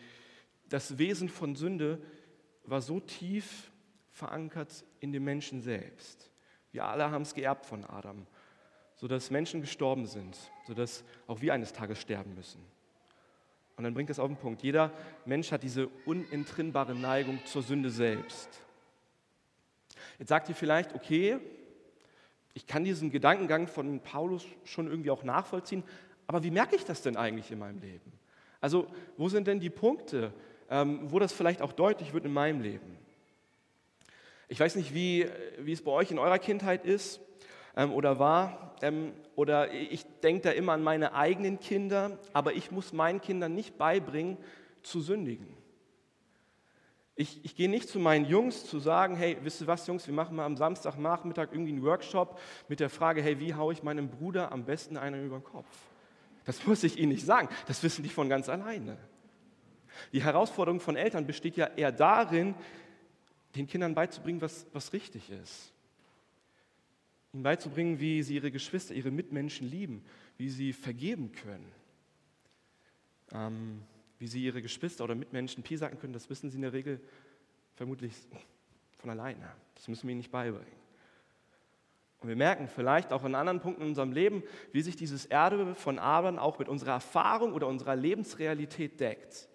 das 0.69 0.99
Wesen 0.99 1.29
von 1.29 1.57
Sünde 1.57 2.01
war 2.63 2.81
so 2.81 3.01
tief 3.01 3.73
verankert 4.13 4.85
in 5.01 5.11
dem 5.11 5.25
Menschen 5.25 5.61
selbst. 5.61 6.31
Wir 6.71 6.85
alle 6.85 7.11
haben 7.11 7.23
es 7.23 7.35
geerbt 7.35 7.67
von 7.67 7.85
Adam, 7.85 8.25
sodass 8.95 9.33
Menschen 9.33 9.63
gestorben 9.63 10.07
sind, 10.07 10.39
sodass 10.69 11.03
auch 11.27 11.41
wir 11.41 11.55
eines 11.55 11.73
Tages 11.73 11.99
sterben 11.99 12.37
müssen. 12.37 12.65
Und 13.77 13.83
dann 13.83 13.95
bringt 13.95 14.11
es 14.11 14.21
auf 14.21 14.29
den 14.29 14.37
Punkt. 14.37 14.63
Jeder 14.63 14.93
Mensch 15.25 15.51
hat 15.51 15.65
diese 15.65 15.89
unentrinnbare 16.07 16.95
Neigung 16.95 17.41
zur 17.47 17.65
Sünde 17.65 17.91
selbst. 17.91 18.49
Jetzt 20.21 20.29
sagt 20.29 20.49
ihr 20.51 20.55
vielleicht, 20.55 20.95
okay, 20.95 21.41
ich 22.55 22.69
kann 22.69 22.85
diesen 22.85 23.11
Gedankengang 23.11 23.67
von 23.67 23.99
Paulus 23.99 24.47
schon 24.63 24.87
irgendwie 24.87 25.11
auch 25.11 25.25
nachvollziehen, 25.25 25.83
aber 26.29 26.45
wie 26.45 26.53
merke 26.53 26.77
ich 26.77 26.85
das 26.85 27.03
denn 27.03 27.17
eigentlich 27.17 27.51
in 27.51 27.59
meinem 27.59 27.81
Leben? 27.81 28.13
Also 28.61 28.87
wo 29.17 29.29
sind 29.29 29.47
denn 29.47 29.61
die 29.61 29.71
Punkte, 29.71 30.33
ähm, 30.71 31.01
wo 31.05 31.19
das 31.19 31.33
vielleicht 31.33 31.63
auch 31.63 31.73
deutlich 31.73 32.13
wird 32.13 32.25
in 32.25 32.33
meinem 32.33 32.61
Leben? 32.61 32.99
Ich 34.49 34.59
weiß 34.59 34.77
nicht, 34.77 34.95
wie, 34.95 35.27
wie 35.59 35.73
es 35.73 35.83
bei 35.83 35.91
euch 35.91 36.11
in 36.11 36.19
eurer 36.19 36.39
Kindheit 36.39 36.85
ist 36.85 37.21
ähm, 37.77 37.93
oder 37.93 38.19
war. 38.19 38.75
Ähm, 38.81 39.13
oder 39.37 39.73
ich 39.73 40.05
denke 40.23 40.43
da 40.43 40.51
immer 40.51 40.73
an 40.73 40.83
meine 40.83 41.15
eigenen 41.15 41.61
Kinder, 41.61 42.19
aber 42.33 42.55
ich 42.55 42.71
muss 42.71 42.93
meinen 42.93 43.21
Kindern 43.21 43.55
nicht 43.55 43.79
beibringen, 43.79 44.37
zu 44.83 45.01
sündigen. 45.01 45.47
Ich, 47.15 47.45
ich, 47.45 47.57
gehe 47.57 47.69
nicht 47.69 47.89
zu 47.89 47.99
meinen 47.99 48.27
Jungs 48.27 48.65
zu 48.65 48.79
sagen, 48.79 49.17
hey, 49.17 49.37
wisst 49.43 49.61
ihr 49.61 49.67
was, 49.67 49.87
Jungs, 49.89 50.07
wir 50.07 50.15
machen 50.15 50.37
mal 50.37 50.45
am 50.45 50.57
Samstagnachmittag 50.57 51.49
irgendwie 51.51 51.73
einen 51.73 51.83
Workshop 51.83 52.39
mit 52.69 52.79
der 52.79 52.89
Frage, 52.89 53.23
hey, 53.23 53.41
wie 53.41 53.55
haue 53.55 53.73
ich 53.73 53.83
meinem 53.83 54.09
Bruder 54.09 54.53
am 54.53 54.65
besten 54.65 54.97
einen 54.97 55.27
über 55.27 55.39
den 55.39 55.45
Kopf? 55.45 55.67
Das 56.49 56.67
muss 56.67 56.83
ich 56.83 56.99
Ihnen 56.99 57.11
nicht 57.11 57.27
sagen, 57.27 57.51
das 57.67 57.83
wissen 57.83 58.03
die 58.03 58.09
von 58.09 58.31
ganz 58.31 58.49
alleine. 58.49 58.97
Die 60.15 60.23
Herausforderung 60.23 60.81
von 60.81 60.97
Eltern 60.97 61.27
besteht 61.27 61.59
ja 61.59 61.67
eher 61.67 61.93
darin, 61.93 62.55
den 63.55 63.67
Kindern 63.67 63.95
beizubringen, 63.95 64.41
was, 64.41 64.65
was 64.73 64.95
richtig 64.95 65.29
ist. 65.29 65.75
Ihnen 67.35 67.43
beizubringen, 67.43 68.01
wie 68.01 68.23
sie 68.23 68.37
ihre 68.37 68.51
Geschwister, 68.51 68.95
ihre 68.95 69.11
Mitmenschen 69.11 69.69
lieben, 69.69 70.03
wie 70.39 70.49
sie 70.49 70.73
vergeben 70.73 71.33
können. 71.33 71.71
Ähm, 73.33 73.83
wie 74.19 74.27
sie 74.27 74.43
ihre 74.43 74.63
Geschwister 74.63 75.05
oder 75.05 75.15
Mitmenschen 75.15 75.63
piesacken 75.63 75.99
können, 75.99 76.15
das 76.15 76.31
wissen 76.31 76.49
sie 76.49 76.57
in 76.57 76.63
der 76.63 76.73
Regel 76.73 76.99
vermutlich 77.75 78.15
von 78.97 79.11
alleine. 79.11 79.53
Das 79.75 79.87
müssen 79.87 80.05
wir 80.05 80.13
ihnen 80.13 80.21
nicht 80.21 80.33
beibringen. 80.33 80.67
Und 82.21 82.29
wir 82.29 82.37
merken 82.37 82.67
vielleicht 82.67 83.13
auch 83.13 83.25
in 83.25 83.35
anderen 83.35 83.61
Punkten 83.61 83.83
in 83.83 83.89
unserem 83.89 84.13
Leben, 84.13 84.43
wie 84.73 84.83
sich 84.83 84.97
dieses 84.97 85.27
Erbe 85.27 85.75
von 85.75 85.99
Abraham 85.99 86.39
auch 86.39 86.59
mit 86.59 86.69
unserer 86.69 86.93
Erfahrung 86.93 87.53
oder 87.53 87.69
unserer 87.69 87.95
Lebensrealität 87.95 88.99
deckt. 88.99 89.49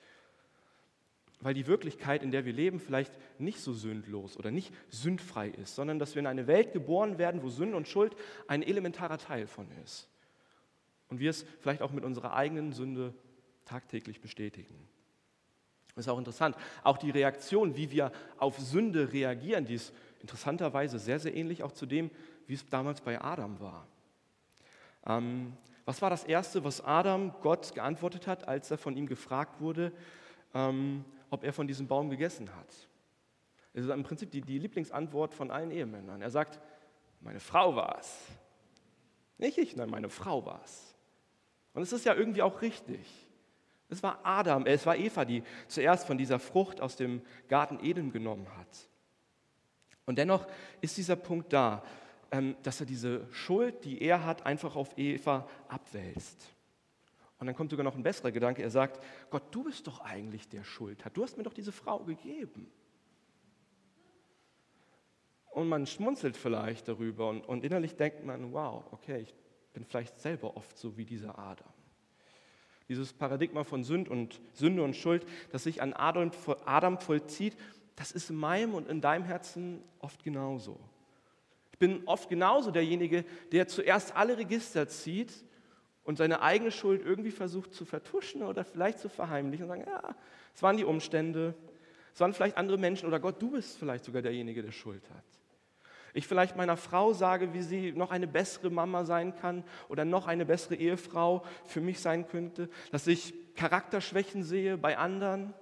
Weil 1.41 1.53
die 1.53 1.67
Wirklichkeit, 1.67 2.23
in 2.23 2.31
der 2.31 2.45
wir 2.45 2.53
leben, 2.53 2.79
vielleicht 2.79 3.11
nicht 3.37 3.59
so 3.59 3.73
sündlos 3.73 4.37
oder 4.37 4.49
nicht 4.49 4.73
sündfrei 4.89 5.49
ist, 5.49 5.75
sondern 5.75 5.99
dass 5.99 6.15
wir 6.15 6.21
in 6.21 6.27
eine 6.27 6.47
Welt 6.47 6.71
geboren 6.71 7.17
werden, 7.17 7.43
wo 7.43 7.49
Sünde 7.49 7.75
und 7.75 7.89
Schuld 7.89 8.15
ein 8.47 8.63
elementarer 8.63 9.17
Teil 9.17 9.45
von 9.45 9.67
ist. 9.83 10.07
Und 11.09 11.19
wir 11.19 11.31
es 11.31 11.45
vielleicht 11.59 11.81
auch 11.81 11.91
mit 11.91 12.05
unserer 12.05 12.33
eigenen 12.33 12.71
Sünde 12.71 13.13
tagtäglich 13.65 14.21
bestätigen. 14.21 14.87
Das 15.95 16.05
ist 16.05 16.09
auch 16.09 16.17
interessant. 16.17 16.55
Auch 16.83 16.97
die 16.97 17.11
Reaktion, 17.11 17.75
wie 17.75 17.91
wir 17.91 18.11
auf 18.37 18.57
Sünde 18.57 19.11
reagieren, 19.11 19.65
die 19.65 19.75
ist 19.75 19.93
interessanterweise 20.21 20.97
sehr, 20.97 21.19
sehr 21.19 21.35
ähnlich 21.35 21.61
auch 21.61 21.71
zu 21.73 21.85
dem, 21.85 22.09
wie 22.47 22.53
es 22.53 22.67
damals 22.67 23.01
bei 23.01 23.21
Adam 23.21 23.59
war. 23.59 23.87
Ähm, 25.05 25.53
was 25.85 26.01
war 26.01 26.09
das 26.09 26.23
Erste, 26.23 26.63
was 26.63 26.81
Adam 26.81 27.33
Gott 27.41 27.73
geantwortet 27.73 28.27
hat, 28.27 28.47
als 28.47 28.71
er 28.71 28.77
von 28.77 28.95
ihm 28.95 29.07
gefragt 29.07 29.59
wurde, 29.59 29.91
ähm, 30.53 31.03
ob 31.29 31.43
er 31.43 31.51
von 31.51 31.67
diesem 31.67 31.87
Baum 31.87 32.09
gegessen 32.09 32.55
hat. 32.55 32.73
Das 33.73 33.85
ist 33.85 33.89
im 33.89 34.03
Prinzip 34.03 34.31
die, 34.31 34.41
die 34.41 34.59
Lieblingsantwort 34.59 35.33
von 35.33 35.51
allen 35.51 35.71
Ehemännern. 35.71 36.21
Er 36.21 36.29
sagt, 36.29 36.59
meine 37.21 37.39
Frau 37.39 37.75
war 37.75 37.97
es. 37.99 38.27
Nicht 39.37 39.57
ich, 39.57 39.75
nein, 39.75 39.89
meine 39.89 40.09
Frau 40.09 40.45
war 40.45 40.61
es. 40.63 40.95
Und 41.73 41.81
es 41.81 41.91
ist 41.91 42.05
ja 42.05 42.13
irgendwie 42.13 42.43
auch 42.43 42.61
richtig. 42.61 42.99
Es 43.89 44.01
war 44.03 44.19
Adam, 44.23 44.65
äh, 44.65 44.73
es 44.73 44.85
war 44.85 44.95
Eva, 44.95 45.25
die 45.25 45.43
zuerst 45.67 46.05
von 46.05 46.17
dieser 46.17 46.39
Frucht 46.39 46.81
aus 46.81 46.95
dem 46.95 47.21
Garten 47.47 47.83
Eden 47.83 48.11
genommen 48.11 48.47
hat. 48.57 48.89
Und 50.05 50.17
dennoch 50.17 50.45
ist 50.81 50.97
dieser 50.97 51.15
Punkt 51.15 51.51
da, 51.51 51.83
dass 52.63 52.79
er 52.79 52.85
diese 52.85 53.27
Schuld, 53.31 53.85
die 53.85 54.01
er 54.01 54.25
hat, 54.25 54.45
einfach 54.45 54.75
auf 54.75 54.97
Eva 54.97 55.47
abwälzt. 55.67 56.53
Und 57.39 57.47
dann 57.47 57.55
kommt 57.55 57.71
sogar 57.71 57.83
noch 57.83 57.95
ein 57.95 58.03
besserer 58.03 58.31
Gedanke. 58.31 58.63
Er 58.63 58.69
sagt, 58.69 59.03
Gott, 59.29 59.43
du 59.51 59.65
bist 59.65 59.85
doch 59.85 59.99
eigentlich 59.99 60.47
der 60.49 60.63
Schuld. 60.63 61.03
Du 61.13 61.23
hast 61.23 61.37
mir 61.37 61.43
doch 61.43 61.53
diese 61.53 61.71
Frau 61.71 61.99
gegeben. 61.99 62.71
Und 65.51 65.69
man 65.69 65.85
schmunzelt 65.85 66.35
vielleicht 66.35 66.87
darüber 66.87 67.29
und, 67.29 67.41
und 67.41 67.63
innerlich 67.63 67.95
denkt 67.95 68.25
man, 68.25 68.53
wow, 68.53 68.83
okay, 68.91 69.19
ich 69.21 69.35
bin 69.73 69.85
vielleicht 69.85 70.19
selber 70.19 70.57
oft 70.57 70.77
so 70.77 70.97
wie 70.97 71.05
dieser 71.05 71.37
Adam. 71.37 71.71
Dieses 72.89 73.13
Paradigma 73.13 73.63
von 73.63 73.83
Sünd 73.83 74.09
und, 74.09 74.41
Sünde 74.53 74.83
und 74.83 74.95
Schuld, 74.95 75.25
das 75.51 75.63
sich 75.63 75.81
an 75.81 75.93
Adam, 75.93 76.31
Adam 76.65 76.97
vollzieht, 76.97 77.55
das 77.95 78.11
ist 78.11 78.31
in 78.31 78.37
meinem 78.37 78.73
und 78.73 78.87
in 78.87 79.01
deinem 79.01 79.25
Herzen 79.25 79.83
oft 79.99 80.23
genauso. 80.23 80.79
Ich 81.73 81.79
bin 81.79 82.03
oft 82.05 82.29
genauso 82.29 82.71
derjenige, 82.71 83.25
der 83.51 83.67
zuerst 83.67 84.15
alle 84.15 84.37
Register 84.37 84.87
zieht 84.87 85.33
und 86.03 86.17
seine 86.17 86.41
eigene 86.41 86.71
Schuld 86.71 87.01
irgendwie 87.03 87.31
versucht 87.31 87.73
zu 87.73 87.83
vertuschen 87.83 88.43
oder 88.43 88.63
vielleicht 88.63 88.99
zu 88.99 89.09
verheimlichen 89.09 89.65
und 89.65 89.69
sagen, 89.69 89.83
ja, 89.85 90.15
es 90.55 90.63
waren 90.63 90.77
die 90.77 90.85
Umstände, 90.85 91.53
es 92.13 92.21
waren 92.21 92.33
vielleicht 92.33 92.57
andere 92.57 92.77
Menschen 92.77 93.07
oder 93.07 93.19
Gott, 93.19 93.41
du 93.41 93.51
bist 93.51 93.77
vielleicht 93.77 94.05
sogar 94.05 94.21
derjenige, 94.21 94.61
der 94.61 94.71
Schuld 94.71 95.03
hat 95.09 95.23
ich 96.13 96.27
vielleicht 96.27 96.55
meiner 96.55 96.77
Frau 96.77 97.13
sage, 97.13 97.53
wie 97.53 97.63
sie 97.63 97.91
noch 97.91 98.11
eine 98.11 98.27
bessere 98.27 98.69
Mama 98.69 99.03
sein 99.03 99.35
kann 99.35 99.63
oder 99.89 100.05
noch 100.05 100.27
eine 100.27 100.45
bessere 100.45 100.75
Ehefrau 100.75 101.43
für 101.65 101.81
mich 101.81 101.99
sein 101.99 102.27
könnte, 102.27 102.69
dass 102.91 103.07
ich 103.07 103.33
Charakterschwächen 103.55 104.43
sehe 104.43 104.77
bei 104.77 104.97
anderen 104.97 105.53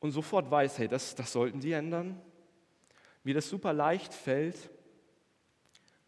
und 0.00 0.10
sofort 0.10 0.50
weiß, 0.50 0.78
hey, 0.78 0.88
das, 0.88 1.14
das 1.14 1.32
sollten 1.32 1.60
sie 1.60 1.72
ändern. 1.72 2.20
Mir 3.22 3.34
das 3.34 3.48
super 3.48 3.72
leicht 3.72 4.12
fällt, 4.12 4.70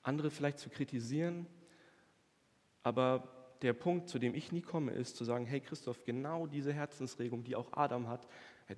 andere 0.09 0.31
vielleicht 0.31 0.59
zu 0.59 0.71
kritisieren, 0.71 1.47
aber 2.83 3.29
der 3.62 3.75
Punkt, 3.75 4.09
zu 4.09 4.19
dem 4.19 4.35
ich 4.35 4.50
nie 4.50 4.62
komme, 4.62 4.93
ist 4.93 5.17
zu 5.17 5.25
sagen, 5.25 5.45
hey 5.45 5.61
Christoph, 5.61 6.03
genau 6.05 6.47
diese 6.47 6.73
Herzensregung, 6.73 7.45
die 7.45 7.55
auch 7.55 7.73
Adam 7.73 8.09
hat, 8.09 8.27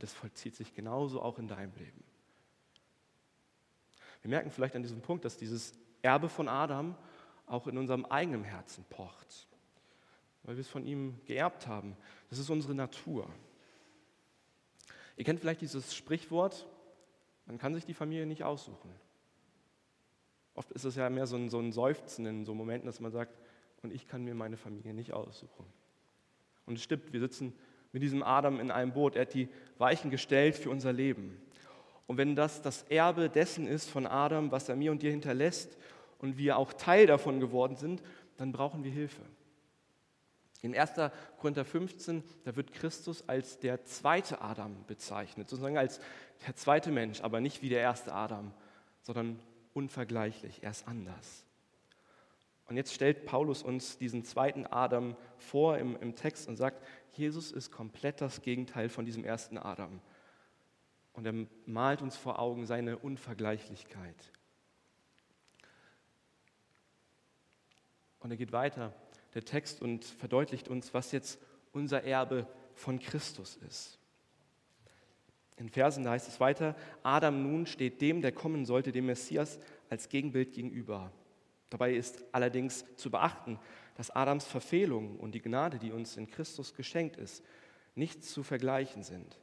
das 0.01 0.13
vollzieht 0.13 0.57
sich 0.57 0.75
genauso 0.75 1.23
auch 1.23 1.39
in 1.39 1.47
deinem 1.47 1.73
Leben. 1.77 2.03
Wir 4.23 4.31
merken 4.31 4.51
vielleicht 4.51 4.75
an 4.75 4.83
diesem 4.83 5.01
Punkt, 5.01 5.25
dass 5.25 5.37
dieses 5.37 5.73
Erbe 6.03 6.29
von 6.29 6.49
Adam 6.49 6.97
auch 7.47 7.67
in 7.67 7.79
unserem 7.79 8.05
eigenen 8.07 8.43
Herzen 8.43 8.85
pocht, 8.91 9.47
weil 10.43 10.57
wir 10.57 10.61
es 10.61 10.69
von 10.69 10.85
ihm 10.85 11.21
geerbt 11.25 11.67
haben. 11.67 11.97
Das 12.29 12.39
ist 12.39 12.51
unsere 12.51 12.75
Natur. 12.75 13.29
Ihr 15.17 15.25
kennt 15.25 15.41
vielleicht 15.41 15.61
dieses 15.61 15.95
Sprichwort, 15.95 16.67
man 17.47 17.59
kann 17.59 17.75
sich 17.75 17.85
die 17.85 17.95
Familie 17.95 18.27
nicht 18.27 18.43
aussuchen. 18.43 18.91
Oft 20.55 20.71
ist 20.73 20.85
es 20.85 20.97
ja 20.97 21.09
mehr 21.11 21.27
so 21.27 21.37
ein, 21.37 21.49
so 21.49 21.59
ein 21.59 21.73
Seufzen 21.73 22.27
in 22.27 22.45
so 22.45 22.55
Momenten, 22.55 22.87
dass 22.87 23.01
man 23.01 23.13
sagt, 23.13 23.39
und 23.83 23.93
ich 23.93 24.07
kann 24.07 24.25
mir 24.25 24.35
meine 24.35 24.57
Familie 24.57 24.93
nicht 24.93 25.13
aussuchen. 25.13 25.65
Und 26.67 26.75
es 26.75 26.83
stimmt, 26.83 27.13
wir 27.13 27.21
sitzen 27.21 27.55
mit 27.93 28.03
diesem 28.03 28.23
Adam 28.23 28.61
in 28.61 28.71
einem 28.71 28.93
Boot. 28.93 29.17
Er 29.17 29.23
hat 29.23 29.35
die 29.35 29.49
Weichen 29.79 30.11
gestellt 30.11 30.55
für 30.55 30.71
unser 30.71 30.93
Leben. 30.93 31.41
Und 32.07 32.17
wenn 32.17 32.37
das 32.37 32.63
das 32.63 32.83
Erbe 32.85 33.29
dessen 33.29 33.67
ist 33.67 33.89
von 33.89 34.07
Adam, 34.07 34.51
was 34.51 34.69
er 34.69 34.77
mir 34.77 34.91
und 34.91 35.03
dir 35.03 35.11
hinterlässt 35.11 35.77
und 36.19 36.39
wir 36.39 36.57
auch 36.57 36.73
Teil 36.73 37.07
davon 37.07 37.41
geworden 37.41 37.77
sind, 37.77 38.03
dann 38.37 38.53
brauchen 38.53 38.85
wir 38.85 38.91
Hilfe. 38.91 39.23
In 40.63 40.77
1. 40.77 40.93
Korinther 41.39 41.65
15, 41.65 42.23
da 42.45 42.55
wird 42.55 42.73
Christus 42.73 43.27
als 43.29 43.59
der 43.59 43.85
zweite 43.85 44.43
Adam 44.43 44.85
bezeichnet, 44.87 45.49
sozusagen 45.49 45.79
als 45.79 46.01
der 46.47 46.55
zweite 46.55 46.91
Mensch, 46.91 47.23
aber 47.23 47.41
nicht 47.41 47.63
wie 47.63 47.71
der 47.71 47.81
erste 47.81 48.13
Adam, 48.13 48.53
sondern 49.03 49.41
unvergleichlich, 49.73 50.63
er 50.63 50.71
ist 50.71 50.87
anders. 50.87 51.45
Und 52.67 52.77
jetzt 52.77 52.95
stellt 52.95 53.27
Paulus 53.27 53.63
uns 53.63 53.99
diesen 53.99 54.25
zweiten 54.25 54.67
Adam 54.67 55.17
vor 55.39 55.79
im, 55.79 55.97
im 55.97 56.15
Text 56.15 56.49
und 56.49 56.57
sagt, 56.57 56.87
Jesus 57.13 57.51
ist 57.51 57.73
komplett 57.73 58.21
das 58.21 58.43
Gegenteil 58.43 58.89
von 58.89 59.05
diesem 59.05 59.25
ersten 59.25 59.59
Adam. 59.59 60.01
Und 61.13 61.27
er 61.27 61.35
malt 61.67 62.01
uns 62.01 62.17
vor 62.17 62.39
Augen 62.39 62.67
seine 62.67 62.99
Unvergleichlichkeit. 62.99 64.33
Und 68.21 68.31
er 68.31 68.37
geht 68.37 68.53
weiter, 68.53 68.95
der 69.35 69.45
Text, 69.45 69.83
und 69.83 70.05
verdeutlicht 70.05 70.69
uns, 70.69 70.95
was 70.95 71.11
jetzt 71.11 71.41
unser 71.73 72.05
Erbe 72.05 72.47
von 72.75 72.99
Christus 72.99 73.57
ist. 73.57 74.00
In 75.61 75.69
Versen 75.69 76.09
heißt 76.09 76.27
es 76.27 76.41
weiter, 76.41 76.75
Adam 77.03 77.43
nun 77.43 77.67
steht 77.67 78.01
dem, 78.01 78.23
der 78.23 78.33
kommen 78.33 78.65
sollte, 78.65 78.93
dem 78.93 79.05
Messias, 79.05 79.59
als 79.91 80.09
Gegenbild 80.09 80.53
gegenüber. 80.53 81.13
Dabei 81.69 81.93
ist 81.93 82.25
allerdings 82.33 82.87
zu 82.97 83.11
beachten, 83.11 83.59
dass 83.95 84.11
Adams 84.11 84.47
Verfehlung 84.47 85.21
und 85.21 85.35
die 85.35 85.43
Gnade, 85.43 85.79
die 85.79 85.93
uns 85.93 86.17
in 86.17 86.29
Christus 86.29 86.73
geschenkt 86.73 87.19
ist, 87.19 87.45
nicht 87.95 88.25
zu 88.25 88.43
vergleichen 88.43 89.03
sind. 89.03 89.39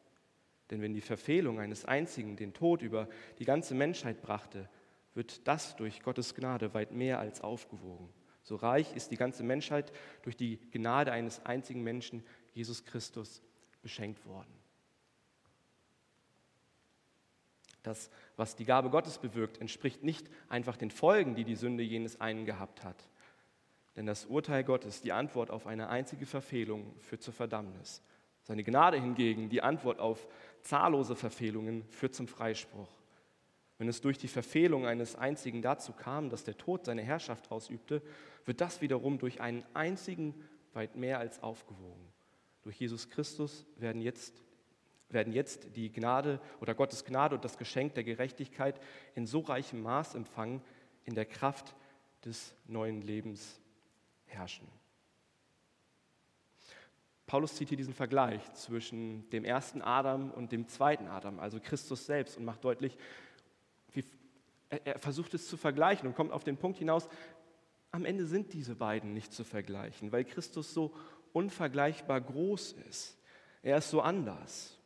Denn 0.71 0.81
wenn 0.81 0.95
die 0.95 1.01
Verfehlung 1.01 1.59
eines 1.59 1.85
einzigen 1.85 2.35
den 2.35 2.51
Tod 2.51 2.81
über 2.81 3.07
die 3.37 3.45
ganze 3.45 3.75
Menschheit 3.75 4.23
brachte, 4.23 4.67
wird 5.13 5.47
das 5.47 5.75
durch 5.75 6.01
Gottes 6.01 6.33
Gnade 6.33 6.73
weit 6.73 6.91
mehr 6.91 7.19
als 7.19 7.41
aufgewogen. 7.41 8.09
So 8.41 8.55
reich 8.55 8.95
ist 8.95 9.11
die 9.11 9.17
ganze 9.17 9.43
Menschheit 9.43 9.91
durch 10.23 10.35
die 10.35 10.57
Gnade 10.71 11.11
eines 11.11 11.45
einzigen 11.45 11.83
Menschen, 11.83 12.23
Jesus 12.55 12.85
Christus, 12.85 13.43
beschenkt 13.83 14.25
worden. 14.25 14.66
Das, 17.87 18.09
was 18.35 18.57
die 18.57 18.65
Gabe 18.65 18.89
Gottes 18.89 19.17
bewirkt, 19.17 19.61
entspricht 19.61 20.03
nicht 20.03 20.29
einfach 20.49 20.75
den 20.75 20.91
Folgen, 20.91 21.35
die 21.35 21.45
die 21.45 21.55
Sünde 21.55 21.83
jenes 21.83 22.19
einen 22.19 22.45
gehabt 22.45 22.83
hat. 22.83 23.07
Denn 23.95 24.05
das 24.05 24.25
Urteil 24.25 24.65
Gottes, 24.65 25.01
die 25.01 25.13
Antwort 25.13 25.49
auf 25.49 25.65
eine 25.65 25.87
einzige 25.87 26.25
Verfehlung, 26.25 26.93
führt 26.99 27.23
zur 27.23 27.33
Verdammnis. 27.33 28.03
Seine 28.43 28.65
Gnade 28.65 28.99
hingegen, 28.99 29.47
die 29.47 29.61
Antwort 29.61 29.99
auf 29.99 30.27
zahllose 30.61 31.15
Verfehlungen 31.15 31.85
führt 31.89 32.13
zum 32.13 32.27
Freispruch. 32.27 32.89
Wenn 33.77 33.87
es 33.87 34.01
durch 34.01 34.17
die 34.17 34.27
Verfehlung 34.27 34.85
eines 34.85 35.15
einzigen 35.15 35.61
dazu 35.61 35.93
kam, 35.93 36.29
dass 36.29 36.43
der 36.43 36.57
Tod 36.57 36.83
seine 36.83 37.03
Herrschaft 37.03 37.51
ausübte, 37.51 38.01
wird 38.45 38.59
das 38.59 38.81
wiederum 38.81 39.17
durch 39.17 39.39
einen 39.39 39.63
einzigen 39.73 40.35
weit 40.73 40.97
mehr 40.97 41.19
als 41.19 41.41
aufgewogen. 41.41 42.11
Durch 42.63 42.79
Jesus 42.79 43.09
Christus 43.09 43.65
werden 43.77 44.01
jetzt, 44.01 44.43
werden 45.09 45.33
jetzt 45.33 45.75
die 45.75 45.91
Gnade 45.91 46.39
oder 46.59 46.75
Gottes 46.75 47.05
Gnade 47.05 47.35
und 47.35 47.45
das 47.45 47.57
Geschenk 47.57 47.93
der 47.95 48.03
Gerechtigkeit 48.03 48.79
in 49.15 49.25
so 49.25 49.39
reichem 49.39 49.81
Maß 49.81 50.15
empfangen, 50.15 50.61
in 51.05 51.15
der 51.15 51.25
Kraft 51.25 51.75
des 52.25 52.53
neuen 52.65 53.01
Lebens 53.01 53.61
herrschen. 54.25 54.67
Paulus 57.25 57.55
zieht 57.55 57.69
hier 57.69 57.77
diesen 57.77 57.93
Vergleich 57.93 58.53
zwischen 58.53 59.29
dem 59.31 59.43
ersten 59.43 59.81
Adam 59.81 60.31
und 60.31 60.51
dem 60.53 60.67
zweiten 60.67 61.07
Adam, 61.07 61.39
also 61.39 61.59
Christus 61.59 62.05
selbst, 62.05 62.37
und 62.37 62.45
macht 62.45 62.63
deutlich, 62.63 62.97
wie, 63.91 64.05
er 64.69 64.97
versucht 64.97 65.33
es 65.33 65.47
zu 65.47 65.57
vergleichen 65.57 66.07
und 66.07 66.15
kommt 66.15 66.31
auf 66.31 66.45
den 66.45 66.57
Punkt 66.57 66.77
hinaus, 66.77 67.09
am 67.91 68.05
Ende 68.05 68.25
sind 68.25 68.53
diese 68.53 68.75
beiden 68.75 69.13
nicht 69.13 69.33
zu 69.33 69.43
vergleichen, 69.43 70.11
weil 70.11 70.23
Christus 70.23 70.73
so 70.73 70.93
unvergleichbar 71.33 72.21
groß 72.21 72.73
ist. 72.89 73.17
Er 73.61 73.77
ist 73.77 73.89
so 73.89 74.01
anders. 74.01 74.76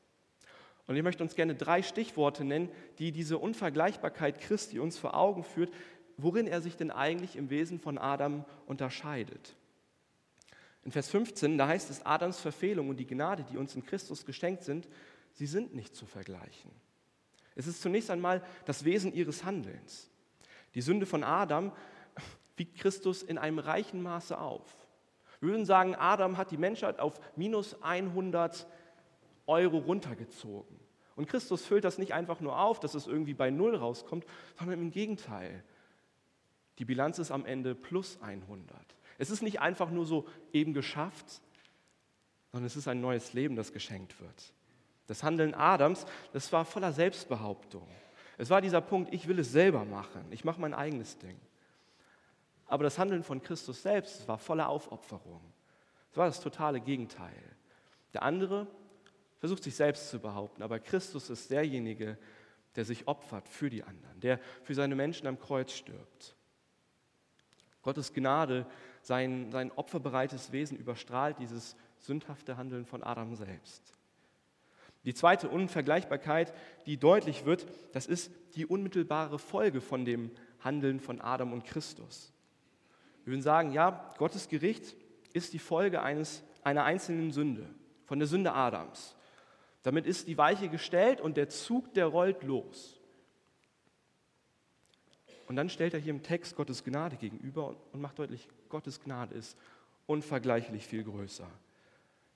Und 0.88 0.95
ich 0.95 1.03
möchte 1.03 1.23
uns 1.23 1.35
gerne 1.35 1.55
drei 1.55 1.83
Stichworte 1.83 2.43
nennen, 2.43 2.69
die 3.00 3.11
diese 3.11 3.38
Unvergleichbarkeit 3.38 4.39
Christi 4.41 4.79
uns 4.79 4.97
vor 4.97 5.15
Augen 5.15 5.43
führt, 5.43 5.71
worin 6.17 6.47
er 6.47 6.61
sich 6.61 6.75
denn 6.75 6.91
eigentlich 6.91 7.35
im 7.35 7.50
Wesen 7.50 7.79
von 7.79 7.97
Adam 7.97 8.45
unterscheidet. 8.65 9.55
In 10.83 10.91
Vers 10.91 11.09
15, 11.09 11.57
da 11.57 11.67
heißt 11.67 11.89
es, 11.89 12.05
Adams 12.05 12.39
Verfehlung 12.39 12.89
und 12.89 12.97
die 12.97 13.05
Gnade, 13.05 13.45
die 13.51 13.57
uns 13.57 13.75
in 13.75 13.85
Christus 13.85 14.25
geschenkt 14.25 14.63
sind, 14.63 14.88
sie 15.33 15.45
sind 15.45 15.75
nicht 15.75 15.95
zu 15.95 16.05
vergleichen. 16.05 16.71
Es 17.55 17.67
ist 17.67 17.81
zunächst 17.81 18.09
einmal 18.09 18.41
das 18.65 18.83
Wesen 18.83 19.13
ihres 19.13 19.43
Handelns. 19.43 20.09
Die 20.73 20.81
Sünde 20.81 21.05
von 21.05 21.23
Adam 21.23 21.71
wiegt 22.57 22.79
Christus 22.79 23.21
in 23.21 23.38
einem 23.38 23.59
reichen 23.59 24.01
Maße 24.01 24.39
auf. 24.39 24.63
Wir 25.39 25.50
würden 25.50 25.65
sagen, 25.65 25.95
Adam 25.95 26.38
hat 26.38 26.51
die 26.51 26.57
Menschheit 26.57 27.00
auf 27.00 27.19
minus 27.35 27.81
100 27.81 28.67
Euro 29.48 29.77
runtergezogen. 29.79 30.79
Und 31.15 31.27
Christus 31.27 31.65
füllt 31.65 31.83
das 31.83 31.98
nicht 31.98 32.13
einfach 32.13 32.39
nur 32.39 32.60
auf, 32.60 32.79
dass 32.79 32.93
es 32.93 33.07
irgendwie 33.07 33.33
bei 33.33 33.50
Null 33.50 33.75
rauskommt, 33.75 34.25
sondern 34.57 34.79
im 34.79 34.91
Gegenteil. 34.91 35.63
Die 36.79 36.86
Bilanz 36.86 37.19
ist 37.19 37.31
am 37.31 37.45
Ende 37.45 37.75
plus 37.75 38.19
100. 38.21 38.75
Es 39.17 39.29
ist 39.29 39.43
nicht 39.43 39.60
einfach 39.60 39.91
nur 39.91 40.05
so 40.05 40.27
eben 40.51 40.74
geschafft, 40.74 41.41
sondern 42.51 42.65
es 42.65 42.75
ist 42.75 42.88
ein 42.88 43.01
neues 43.01 43.33
Leben, 43.33 43.55
das 43.55 43.71
geschenkt 43.71 44.19
wird. 44.19 44.53
Das 45.07 45.24
Handeln 45.24 45.53
Adams, 45.53 46.05
das 46.33 46.51
war 46.53 46.65
voller 46.65 46.91
Selbstbehauptung. 46.91 47.88
Es 48.38 48.50
war 48.50 48.62
dieser 48.62 48.81
Punkt, 48.81 49.13
ich 49.13 49.27
will 49.27 49.39
es 49.39 49.51
selber 49.51 49.86
machen, 49.86 50.25
ich 50.31 50.43
mache 50.43 50.60
mein 50.60 50.74
eigenes 50.74 51.17
Ding. 51.17 51.39
Aber 52.65 52.83
das 52.83 52.98
Handeln 52.98 53.21
von 53.21 53.41
Christus 53.43 53.83
selbst 53.83 54.27
war 54.27 54.38
voller 54.38 54.69
Aufopferung. 54.69 55.41
Es 56.10 56.17
war 56.17 56.25
das 56.25 56.39
totale 56.39 56.79
Gegenteil. 56.79 57.43
Der 58.13 58.24
andere 58.24 58.67
versucht 59.41 59.63
sich 59.63 59.75
selbst 59.75 60.10
zu 60.10 60.19
behaupten, 60.19 60.62
aber 60.62 60.79
Christus 60.79 61.31
ist 61.31 61.50
derjenige, 61.50 62.17
der 62.75 62.86
sich 62.86 63.07
opfert 63.07 63.50
für 63.50 63.71
die 63.71 63.83
anderen, 63.83 64.19
der 64.21 64.39
für 64.62 64.75
seine 64.75 64.95
Menschen 64.95 65.27
am 65.27 65.39
Kreuz 65.39 65.74
stirbt. 65.74 66.36
Gottes 67.81 68.13
Gnade, 68.13 68.67
sein, 69.01 69.51
sein 69.51 69.71
opferbereites 69.71 70.51
Wesen 70.51 70.77
überstrahlt 70.77 71.39
dieses 71.39 71.75
sündhafte 71.98 72.55
Handeln 72.55 72.86
von 72.86 73.01
Adam 73.01 73.36
selbst. 73.36 73.98
Die 75.05 75.15
zweite 75.15 75.50
Unvergleichbarkeit, 75.50 76.53
die 76.86 76.98
deutlich 76.98 77.43
wird, 77.43 77.65
das 77.93 78.05
ist 78.05 78.31
die 78.55 78.67
unmittelbare 78.67 79.39
Folge 79.39 79.81
von 79.81 80.05
dem 80.05 80.29
Handeln 80.60 81.00
von 81.00 81.19
Adam 81.19 81.51
und 81.51 81.65
Christus. 81.65 82.31
Wir 83.24 83.33
würden 83.33 83.41
sagen, 83.41 83.71
ja, 83.71 84.12
Gottes 84.19 84.48
Gericht 84.48 84.95
ist 85.33 85.53
die 85.53 85.60
Folge 85.60 86.03
eines, 86.03 86.43
einer 86.62 86.83
einzelnen 86.83 87.31
Sünde, 87.31 87.67
von 88.05 88.19
der 88.19 88.27
Sünde 88.27 88.53
Adams. 88.53 89.15
Damit 89.83 90.05
ist 90.05 90.27
die 90.27 90.38
Weiche 90.38 90.69
gestellt 90.69 91.21
und 91.21 91.38
der 91.38 91.50
Zug, 91.50 91.93
der 91.93 92.05
rollt 92.07 92.43
los. 92.43 93.00
Und 95.47 95.55
dann 95.55 95.69
stellt 95.69 95.93
er 95.93 96.00
hier 96.00 96.13
im 96.13 96.23
Text 96.23 96.55
Gottes 96.55 96.83
Gnade 96.83 97.17
gegenüber 97.17 97.75
und 97.91 98.01
macht 98.01 98.19
deutlich, 98.19 98.47
Gottes 98.69 99.01
Gnade 99.01 99.35
ist 99.35 99.57
unvergleichlich 100.05 100.85
viel 100.85 101.03
größer 101.03 101.47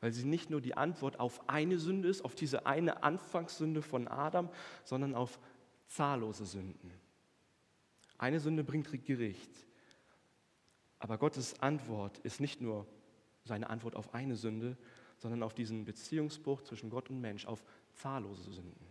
weil 0.05 0.11
sie 0.11 0.25
nicht 0.25 0.51
nur 0.51 0.61
die 0.61 0.77
Antwort 0.77 1.19
auf 1.19 1.49
eine 1.49 1.79
Sünde 1.79 2.07
ist, 2.07 2.23
auf 2.23 2.35
diese 2.35 2.67
eine 2.67 3.01
Anfangssünde 3.01 3.81
von 3.81 4.07
Adam, 4.07 4.49
sondern 4.83 5.15
auf 5.15 5.39
zahllose 5.87 6.45
Sünden. 6.45 6.91
Eine 8.19 8.39
Sünde 8.39 8.63
bringt 8.63 8.87
Gericht, 9.05 9.49
aber 10.99 11.17
Gottes 11.17 11.59
Antwort 11.59 12.19
ist 12.19 12.39
nicht 12.39 12.61
nur 12.61 12.85
seine 13.45 13.67
Antwort 13.67 13.95
auf 13.95 14.13
eine 14.13 14.35
Sünde, 14.35 14.77
sondern 15.17 15.43
auf 15.43 15.53
diesen 15.53 15.85
Beziehungsbruch 15.85 16.61
zwischen 16.63 16.89
Gott 16.89 17.09
und 17.09 17.21
Mensch, 17.21 17.45
auf 17.45 17.63
zahllose 17.95 18.51
Sünden. 18.51 18.85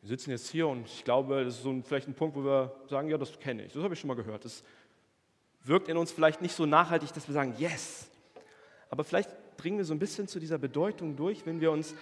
Wir 0.00 0.08
sitzen 0.08 0.30
jetzt 0.30 0.50
hier 0.50 0.68
und 0.68 0.86
ich 0.86 1.04
glaube, 1.04 1.44
das 1.44 1.56
ist 1.56 1.62
so 1.62 1.70
ein, 1.70 1.82
vielleicht 1.82 2.08
ein 2.08 2.14
Punkt, 2.14 2.36
wo 2.36 2.44
wir 2.44 2.74
sagen, 2.88 3.08
ja, 3.08 3.16
das 3.16 3.38
kenne 3.38 3.64
ich, 3.64 3.72
das 3.72 3.82
habe 3.82 3.94
ich 3.94 4.00
schon 4.00 4.08
mal 4.08 4.14
gehört. 4.14 4.44
Das 4.44 4.62
wirkt 5.62 5.88
in 5.88 5.96
uns 5.96 6.12
vielleicht 6.12 6.42
nicht 6.42 6.54
so 6.54 6.66
nachhaltig, 6.66 7.12
dass 7.12 7.26
wir 7.26 7.32
sagen, 7.32 7.54
yes, 7.58 8.10
aber 8.90 9.02
vielleicht 9.02 9.30
dringen 9.56 9.78
wir 9.78 9.84
so 9.84 9.94
ein 9.94 9.98
bisschen 9.98 10.28
zu 10.28 10.38
dieser 10.38 10.58
Bedeutung 10.58 11.16
durch, 11.16 11.46
wenn 11.46 11.60
wir 11.60 11.70
uns, 11.70 11.94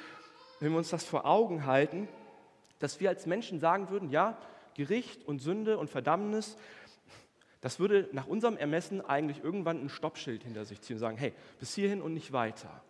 wenn 0.61 0.73
wir 0.73 0.79
uns 0.79 0.91
das 0.91 1.05
vor 1.05 1.27
Augen 1.27 1.65
halten, 1.65 2.09
dass 2.81 2.99
wir 2.99 3.09
als 3.09 3.27
Menschen 3.27 3.61
sagen 3.61 3.89
würden, 3.89 4.11
ja, 4.11 4.37
Gericht 4.75 5.27
und 5.29 5.41
Sünde 5.41 5.79
und 5.79 5.91
Verdammnis, 5.91 6.57
das 7.63 7.79
würde 7.79 8.09
nach 8.13 8.27
unserem 8.27 8.57
Ermessen 8.57 9.01
eigentlich 9.01 9.43
irgendwann 9.43 9.81
ein 9.81 9.89
Stoppschild 9.89 10.43
hinter 10.43 10.65
sich 10.65 10.81
ziehen 10.83 10.97
und 10.97 11.01
sagen, 11.01 11.17
hey, 11.17 11.33
bis 11.61 11.75
hierhin 11.75 12.03
und 12.03 12.13
nicht 12.13 12.33
weiter. 12.33 12.83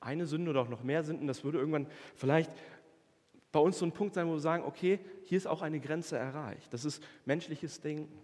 Eine 0.00 0.26
Sünde 0.26 0.50
oder 0.50 0.62
auch 0.62 0.70
noch 0.70 0.82
mehr 0.82 1.04
Sünden, 1.04 1.26
das 1.26 1.44
würde 1.44 1.58
irgendwann 1.58 1.86
vielleicht 2.16 2.50
bei 3.52 3.60
uns 3.60 3.78
so 3.78 3.84
ein 3.84 3.92
Punkt 3.92 4.14
sein, 4.14 4.26
wo 4.26 4.32
wir 4.32 4.40
sagen, 4.40 4.64
okay, 4.64 4.98
hier 5.24 5.36
ist 5.36 5.46
auch 5.46 5.60
eine 5.60 5.78
Grenze 5.78 6.16
erreicht. 6.16 6.72
Das 6.72 6.86
ist 6.86 7.02
menschliches 7.26 7.82
Denken. 7.82 8.18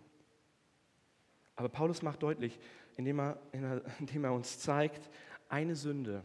Aber 1.55 1.69
Paulus 1.69 2.01
macht 2.01 2.23
deutlich, 2.23 2.59
indem 2.97 3.21
er, 3.21 3.39
indem 3.99 4.25
er 4.25 4.33
uns 4.33 4.59
zeigt, 4.59 5.11
eine 5.51 5.77
Sünde 5.77 6.25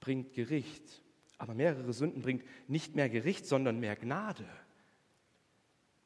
bringt 0.00 0.32
Gericht, 0.32 1.02
aber 1.36 1.52
mehrere 1.52 1.92
Sünden 1.92 2.22
bringt 2.22 2.42
nicht 2.68 2.96
mehr 2.96 3.10
Gericht, 3.10 3.44
sondern 3.44 3.80
mehr 3.80 3.96
Gnade. 3.96 4.46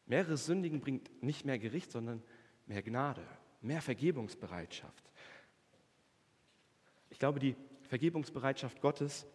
Mehrere 0.06 0.36
Sündigen 0.36 0.80
bringt 0.80 1.10
nicht 1.22 1.44
mehr 1.44 1.58
Gericht, 1.58 1.90
sondern 1.90 2.22
mehr 2.66 2.82
Gnade, 2.82 3.22
mehr 3.62 3.80
Vergebungsbereitschaft. 3.80 5.10
Ich 7.10 7.18
glaube, 7.18 7.38
die 7.38 7.56
Vergebungsbereitschaft 7.82 8.80
Gottes 8.80 9.26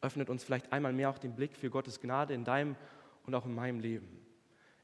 öffnet 0.00 0.28
uns 0.28 0.44
vielleicht 0.44 0.72
einmal 0.72 0.92
mehr 0.92 1.10
auch 1.10 1.18
den 1.18 1.34
Blick 1.34 1.56
für 1.56 1.70
Gottes 1.70 2.00
Gnade 2.00 2.34
in 2.34 2.44
deinem 2.44 2.76
und 3.24 3.34
auch 3.34 3.46
in 3.46 3.54
meinem 3.54 3.80
Leben. 3.80 4.08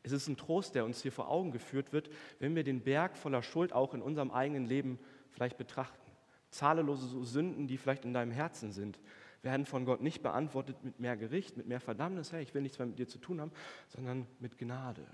Es 0.03 0.13
ist 0.13 0.29
ein 0.29 0.37
Trost, 0.37 0.75
der 0.75 0.85
uns 0.85 1.03
hier 1.03 1.13
vor 1.13 1.29
Augen 1.29 1.53
geführt 1.53 1.93
wird, 1.93 2.11
wenn 2.41 2.57
wir 2.57 2.65
den 2.65 2.81
Berg 2.81 3.17
voller 3.17 3.43
Schuld 3.43 3.73
auch 3.73 3.95
in 3.95 4.03
unserem 4.03 4.31
eigenen 4.31 4.67
Leben 4.67 4.99
vielleicht 5.31 5.59
betrachten. 5.59 6.11
Zahllose 6.51 7.25
Sünden, 7.25 7.67
die 7.67 7.79
vielleicht 7.79 8.05
in 8.05 8.13
deinem 8.13 8.33
Herzen 8.33 8.73
sind, 8.73 8.99
werden 9.43 9.67
von 9.67 9.85
Gott 9.85 10.01
nicht 10.01 10.23
beantwortet 10.23 10.83
mit 10.85 11.01
mehr 11.01 11.17
Gericht, 11.17 11.57
mit 11.57 11.67
mehr 11.67 11.81
Verdammnis, 11.81 12.33
hey, 12.33 12.43
ich 12.43 12.55
will 12.55 12.63
nichts 12.63 12.79
mehr 12.79 12.87
mit 12.87 12.99
dir 12.99 13.09
zu 13.09 13.19
tun 13.19 13.41
haben, 13.41 13.53
sondern 13.89 14.27
mit 14.39 14.57
Gnade, 14.57 15.07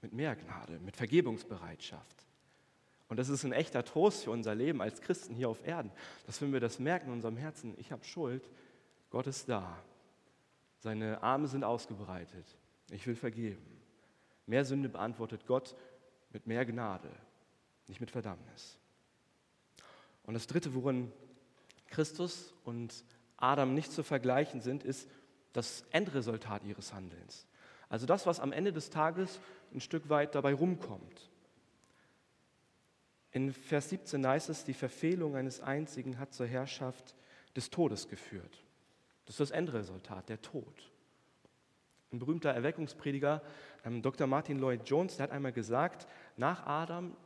mit 0.00 0.12
mehr 0.12 0.34
Gnade, 0.34 0.78
mit 0.80 0.96
Vergebungsbereitschaft. 0.96 2.26
Und 3.08 3.18
das 3.18 3.28
ist 3.28 3.44
ein 3.44 3.52
echter 3.52 3.84
Trost 3.84 4.24
für 4.24 4.30
unser 4.30 4.54
Leben 4.54 4.80
als 4.80 5.00
Christen 5.00 5.34
hier 5.34 5.48
auf 5.48 5.66
Erden, 5.66 5.90
dass 6.26 6.40
wenn 6.40 6.52
wir 6.52 6.60
das 6.60 6.78
merken 6.78 7.08
in 7.08 7.14
unserem 7.14 7.36
Herzen, 7.36 7.74
ich 7.78 7.92
habe 7.92 8.04
Schuld, 8.04 8.48
Gott 9.10 9.26
ist 9.26 9.48
da, 9.48 9.76
seine 10.78 11.22
Arme 11.22 11.48
sind 11.48 11.64
ausgebreitet, 11.64 12.46
ich 12.90 13.06
will 13.06 13.16
vergeben. 13.16 13.66
Mehr 14.46 14.64
Sünde 14.64 14.88
beantwortet 14.88 15.46
Gott 15.46 15.76
mit 16.32 16.46
mehr 16.46 16.64
Gnade, 16.64 17.10
nicht 17.88 18.00
mit 18.00 18.10
Verdammnis. 18.10 18.78
Und 20.22 20.34
das 20.34 20.46
Dritte, 20.46 20.74
worin 20.74 21.12
Christus 21.88 22.54
und 22.64 23.04
Adam 23.40 23.74
nicht 23.74 23.92
zu 23.92 24.02
vergleichen 24.02 24.60
sind, 24.60 24.84
ist 24.84 25.08
das 25.52 25.84
Endresultat 25.90 26.64
ihres 26.64 26.92
Handelns. 26.94 27.46
Also 27.88 28.06
das, 28.06 28.26
was 28.26 28.38
am 28.38 28.52
Ende 28.52 28.72
des 28.72 28.90
Tages 28.90 29.40
ein 29.74 29.80
Stück 29.80 30.08
weit 30.08 30.34
dabei 30.34 30.54
rumkommt. 30.54 31.30
In 33.32 33.52
Vers 33.52 33.88
17 33.90 34.26
heißt 34.26 34.48
es, 34.48 34.64
die 34.64 34.74
Verfehlung 34.74 35.36
eines 35.36 35.60
Einzigen 35.60 36.18
hat 36.18 36.32
zur 36.32 36.46
Herrschaft 36.46 37.14
des 37.56 37.70
Todes 37.70 38.08
geführt. 38.08 38.62
Das 39.24 39.34
ist 39.34 39.40
das 39.40 39.50
Endresultat, 39.50 40.28
der 40.28 40.42
Tod. 40.42 40.90
Ein 42.12 42.18
berühmter 42.18 42.50
Erweckungsprediger, 42.50 43.42
ähm, 43.84 44.02
Dr. 44.02 44.26
Martin 44.26 44.58
Lloyd 44.58 44.82
Jones, 44.84 45.16
der 45.16 45.24
hat 45.24 45.30
einmal 45.30 45.52
gesagt, 45.52 46.08
nach 46.36 46.66
Adam 46.66 47.16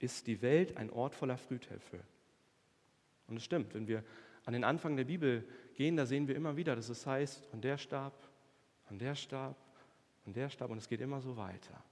ist 0.00 0.26
die 0.26 0.42
Welt 0.42 0.76
ein 0.76 0.90
Ort 0.90 1.14
voller 1.14 1.36
Frühtöpfe. 1.36 2.00
Und 3.28 3.36
es 3.36 3.44
stimmt, 3.44 3.74
wenn 3.74 3.86
wir 3.86 4.02
an 4.44 4.52
den 4.52 4.64
Anfang 4.64 4.96
der 4.96 5.04
Bibel 5.04 5.46
gehen, 5.74 5.96
da 5.96 6.06
sehen 6.06 6.28
wir 6.28 6.36
immer 6.36 6.56
wieder, 6.56 6.76
dass 6.76 6.88
es 6.88 7.06
heißt, 7.06 7.48
und 7.52 7.62
der 7.62 7.78
starb, 7.78 8.14
und 8.90 9.00
der 9.00 9.14
starb, 9.14 9.56
und 10.24 10.36
der 10.36 10.48
starb, 10.48 10.70
und 10.70 10.78
es 10.78 10.88
geht 10.88 11.00
immer 11.00 11.20
so 11.20 11.36
weiter. 11.36 11.82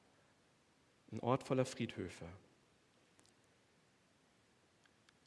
Ein 1.13 1.21
Ort 1.21 1.43
voller 1.43 1.65
Friedhöfe. 1.65 2.27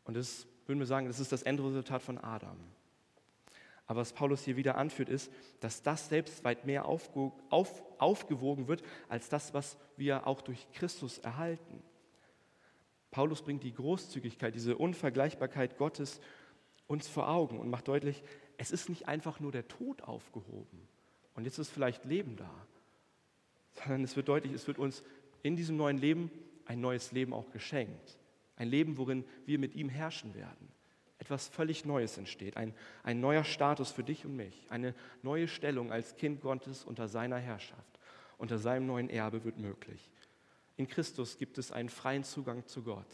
Und 0.06 0.16
das 0.16 0.48
würden 0.66 0.80
wir 0.80 0.86
sagen, 0.86 1.08
das 1.08 1.20
ist 1.20 1.32
das 1.32 1.44
Endresultat 1.44 2.02
von 2.02 2.18
Adam. 2.18 2.58
Aber 3.86 4.00
was 4.00 4.14
Paulus 4.14 4.44
hier 4.44 4.56
wieder 4.56 4.78
anführt, 4.78 5.10
ist, 5.10 5.32
dass 5.60 5.82
das 5.84 6.08
selbst 6.08 6.44
weit 6.46 6.66
mehr 6.66 6.86
aufgewogen 6.86 8.68
wird 8.70 8.82
als 9.10 9.28
das, 9.28 9.54
was 9.54 9.78
wir 9.98 10.26
auch 10.26 10.42
durch 10.42 10.72
Christus 10.72 11.18
erhalten. 11.18 11.84
Paulus 13.12 13.42
bringt 13.42 13.64
die 13.64 13.74
Großzügigkeit, 13.74 14.56
diese 14.56 14.78
Unvergleichbarkeit 14.78 15.78
Gottes 15.78 16.22
uns 16.88 17.08
vor 17.08 17.30
Augen 17.30 17.60
und 17.60 17.70
macht 17.70 17.88
deutlich, 17.88 18.24
es 18.58 18.72
ist 18.72 18.90
nicht 18.90 19.08
einfach 19.08 19.40
nur 19.40 19.52
der 19.52 19.68
Tod 19.68 20.02
aufgehoben 20.04 20.88
und 21.34 21.46
jetzt 21.46 21.58
ist 21.58 21.70
vielleicht 21.70 22.06
Leben 22.06 22.36
da, 22.36 22.68
sondern 23.74 24.04
es 24.04 24.16
wird 24.16 24.28
deutlich, 24.28 24.54
es 24.54 24.68
wird 24.68 24.78
uns 24.78 25.04
in 25.42 25.56
diesem 25.56 25.78
neuen 25.78 25.98
Leben 25.98 26.32
ein 26.66 26.80
neues 26.80 27.12
Leben 27.12 27.34
auch 27.34 27.50
geschenkt. 27.52 28.18
Ein 28.56 28.70
Leben, 28.70 28.98
worin 28.98 29.26
wir 29.46 29.60
mit 29.60 29.76
ihm 29.76 29.90
herrschen 29.90 30.36
werden 30.36 30.74
etwas 31.24 31.48
völlig 31.48 31.86
Neues 31.86 32.18
entsteht, 32.18 32.58
ein, 32.58 32.74
ein 33.02 33.22
neuer 33.22 33.46
Status 33.46 33.92
für 33.92 34.04
dich 34.04 34.26
und 34.26 34.36
mich, 34.36 34.68
eine 34.70 34.94
neue 35.22 35.48
Stellung 35.48 35.90
als 35.90 36.18
Kind 36.18 36.42
Gottes 36.42 36.84
unter 36.84 37.08
seiner 37.08 37.38
Herrschaft, 37.38 38.00
unter 38.38 38.58
seinem 38.58 38.88
neuen 38.88 39.10
Erbe 39.10 39.46
wird 39.46 39.58
möglich. 39.58 40.12
In 40.76 40.86
Christus 40.86 41.38
gibt 41.38 41.58
es 41.58 41.72
einen 41.72 41.88
freien 41.88 42.26
Zugang 42.26 42.66
zu 42.68 42.84
Gott. 42.84 43.08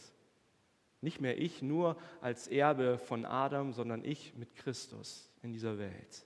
Nicht 1.00 1.20
mehr 1.20 1.38
ich 1.38 1.62
nur 1.62 1.96
als 2.20 2.48
Erbe 2.48 2.98
von 2.98 3.24
Adam, 3.24 3.72
sondern 3.72 4.04
ich 4.04 4.34
mit 4.34 4.54
Christus 4.54 5.30
in 5.42 5.52
dieser 5.52 5.78
Welt. 5.78 6.24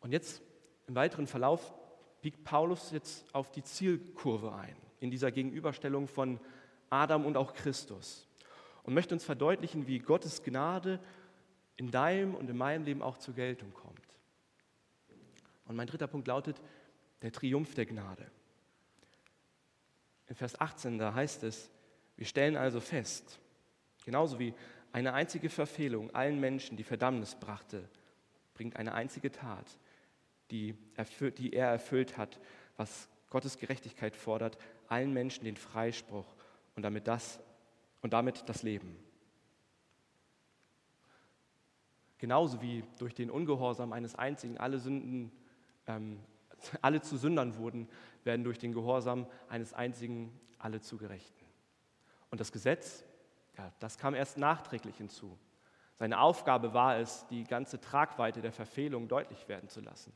Und 0.00 0.12
jetzt 0.12 0.40
im 0.86 0.94
weiteren 0.94 1.26
Verlauf 1.26 1.74
biegt 2.22 2.44
Paulus 2.44 2.90
jetzt 2.90 3.32
auf 3.34 3.50
die 3.50 3.62
Zielkurve 3.62 4.52
ein, 4.52 4.76
in 5.00 5.10
dieser 5.10 5.30
Gegenüberstellung 5.30 6.08
von 6.08 6.40
Adam 6.90 7.26
und 7.26 7.36
auch 7.36 7.52
Christus 7.52 8.26
und 8.88 8.94
möchte 8.94 9.14
uns 9.14 9.24
verdeutlichen, 9.24 9.86
wie 9.86 9.98
Gottes 9.98 10.42
Gnade 10.42 10.98
in 11.76 11.90
deinem 11.90 12.34
und 12.34 12.48
in 12.48 12.56
meinem 12.56 12.84
Leben 12.84 13.02
auch 13.02 13.18
zur 13.18 13.34
Geltung 13.34 13.72
kommt. 13.74 14.00
Und 15.66 15.76
mein 15.76 15.86
dritter 15.86 16.06
Punkt 16.06 16.26
lautet 16.26 16.56
der 17.20 17.30
Triumph 17.30 17.74
der 17.74 17.84
Gnade. 17.84 18.30
In 20.28 20.34
Vers 20.34 20.60
18, 20.60 20.98
da 20.98 21.14
heißt 21.14 21.42
es, 21.44 21.70
wir 22.16 22.26
stellen 22.26 22.56
also 22.56 22.80
fest, 22.80 23.38
genauso 24.04 24.38
wie 24.38 24.54
eine 24.92 25.14
einzige 25.14 25.48
Verfehlung 25.48 26.14
allen 26.14 26.40
Menschen 26.40 26.76
die 26.76 26.84
Verdammnis 26.84 27.34
brachte, 27.34 27.88
bringt 28.54 28.76
eine 28.76 28.94
einzige 28.94 29.30
Tat, 29.30 29.78
die, 30.50 30.76
erfüllt, 30.96 31.38
die 31.38 31.52
er 31.52 31.68
erfüllt 31.68 32.16
hat, 32.16 32.40
was 32.76 33.08
Gottes 33.30 33.58
Gerechtigkeit 33.58 34.16
fordert, 34.16 34.58
allen 34.88 35.12
Menschen 35.12 35.44
den 35.44 35.56
Freispruch 35.56 36.26
und 36.74 36.82
damit 36.82 37.06
das, 37.06 37.38
und 38.00 38.12
damit 38.12 38.48
das 38.48 38.62
Leben. 38.62 38.96
Genauso 42.18 42.60
wie 42.62 42.82
durch 42.98 43.14
den 43.14 43.30
Ungehorsam 43.30 43.92
eines 43.92 44.14
einzigen 44.14 44.58
alle 44.58 44.78
Sünden, 44.78 45.30
ähm, 45.86 46.18
alle 46.82 47.00
zu 47.00 47.16
Sündern 47.16 47.56
wurden, 47.56 47.88
werden 48.28 48.44
durch 48.44 48.58
den 48.58 48.72
Gehorsam 48.72 49.26
eines 49.48 49.72
einzigen 49.72 50.38
alle 50.58 50.80
zu 50.80 50.98
Gerechten. 50.98 51.46
Und 52.30 52.40
das 52.40 52.52
Gesetz, 52.52 53.04
ja, 53.56 53.72
das 53.80 53.96
kam 53.96 54.14
erst 54.14 54.36
nachträglich 54.36 54.98
hinzu. 54.98 55.38
Seine 55.96 56.20
Aufgabe 56.20 56.74
war 56.74 56.98
es, 56.98 57.26
die 57.28 57.44
ganze 57.44 57.80
Tragweite 57.80 58.42
der 58.42 58.52
Verfehlung 58.52 59.08
deutlich 59.08 59.48
werden 59.48 59.70
zu 59.70 59.80
lassen. 59.80 60.12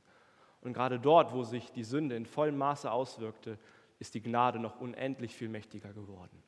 Und 0.60 0.74
gerade 0.74 1.00
dort, 1.00 1.32
wo 1.32 1.42
sich 1.42 1.72
die 1.72 1.84
Sünde 1.84 2.14
in 2.14 2.26
vollem 2.26 2.58
Maße 2.58 2.92
auswirkte, 2.92 3.58
ist 3.98 4.14
die 4.14 4.22
Gnade 4.22 4.58
noch 4.58 4.78
unendlich 4.78 5.34
viel 5.34 5.48
mächtiger 5.48 5.94
geworden. 5.94 6.42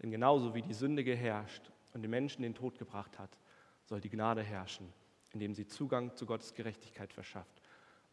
Denn 0.00 0.12
genauso 0.12 0.54
wie 0.54 0.62
die 0.62 0.72
Sünde 0.72 1.02
geherrscht 1.02 1.72
und 1.94 2.02
den 2.02 2.12
Menschen 2.12 2.42
den 2.42 2.54
Tod 2.54 2.78
gebracht 2.78 3.18
hat, 3.18 3.36
soll 3.84 4.00
die 4.00 4.08
Gnade 4.08 4.44
herrschen, 4.44 4.90
indem 5.32 5.52
sie 5.52 5.66
Zugang 5.66 6.14
zu 6.14 6.26
Gottes 6.26 6.54
Gerechtigkeit 6.54 7.12
verschafft 7.12 7.60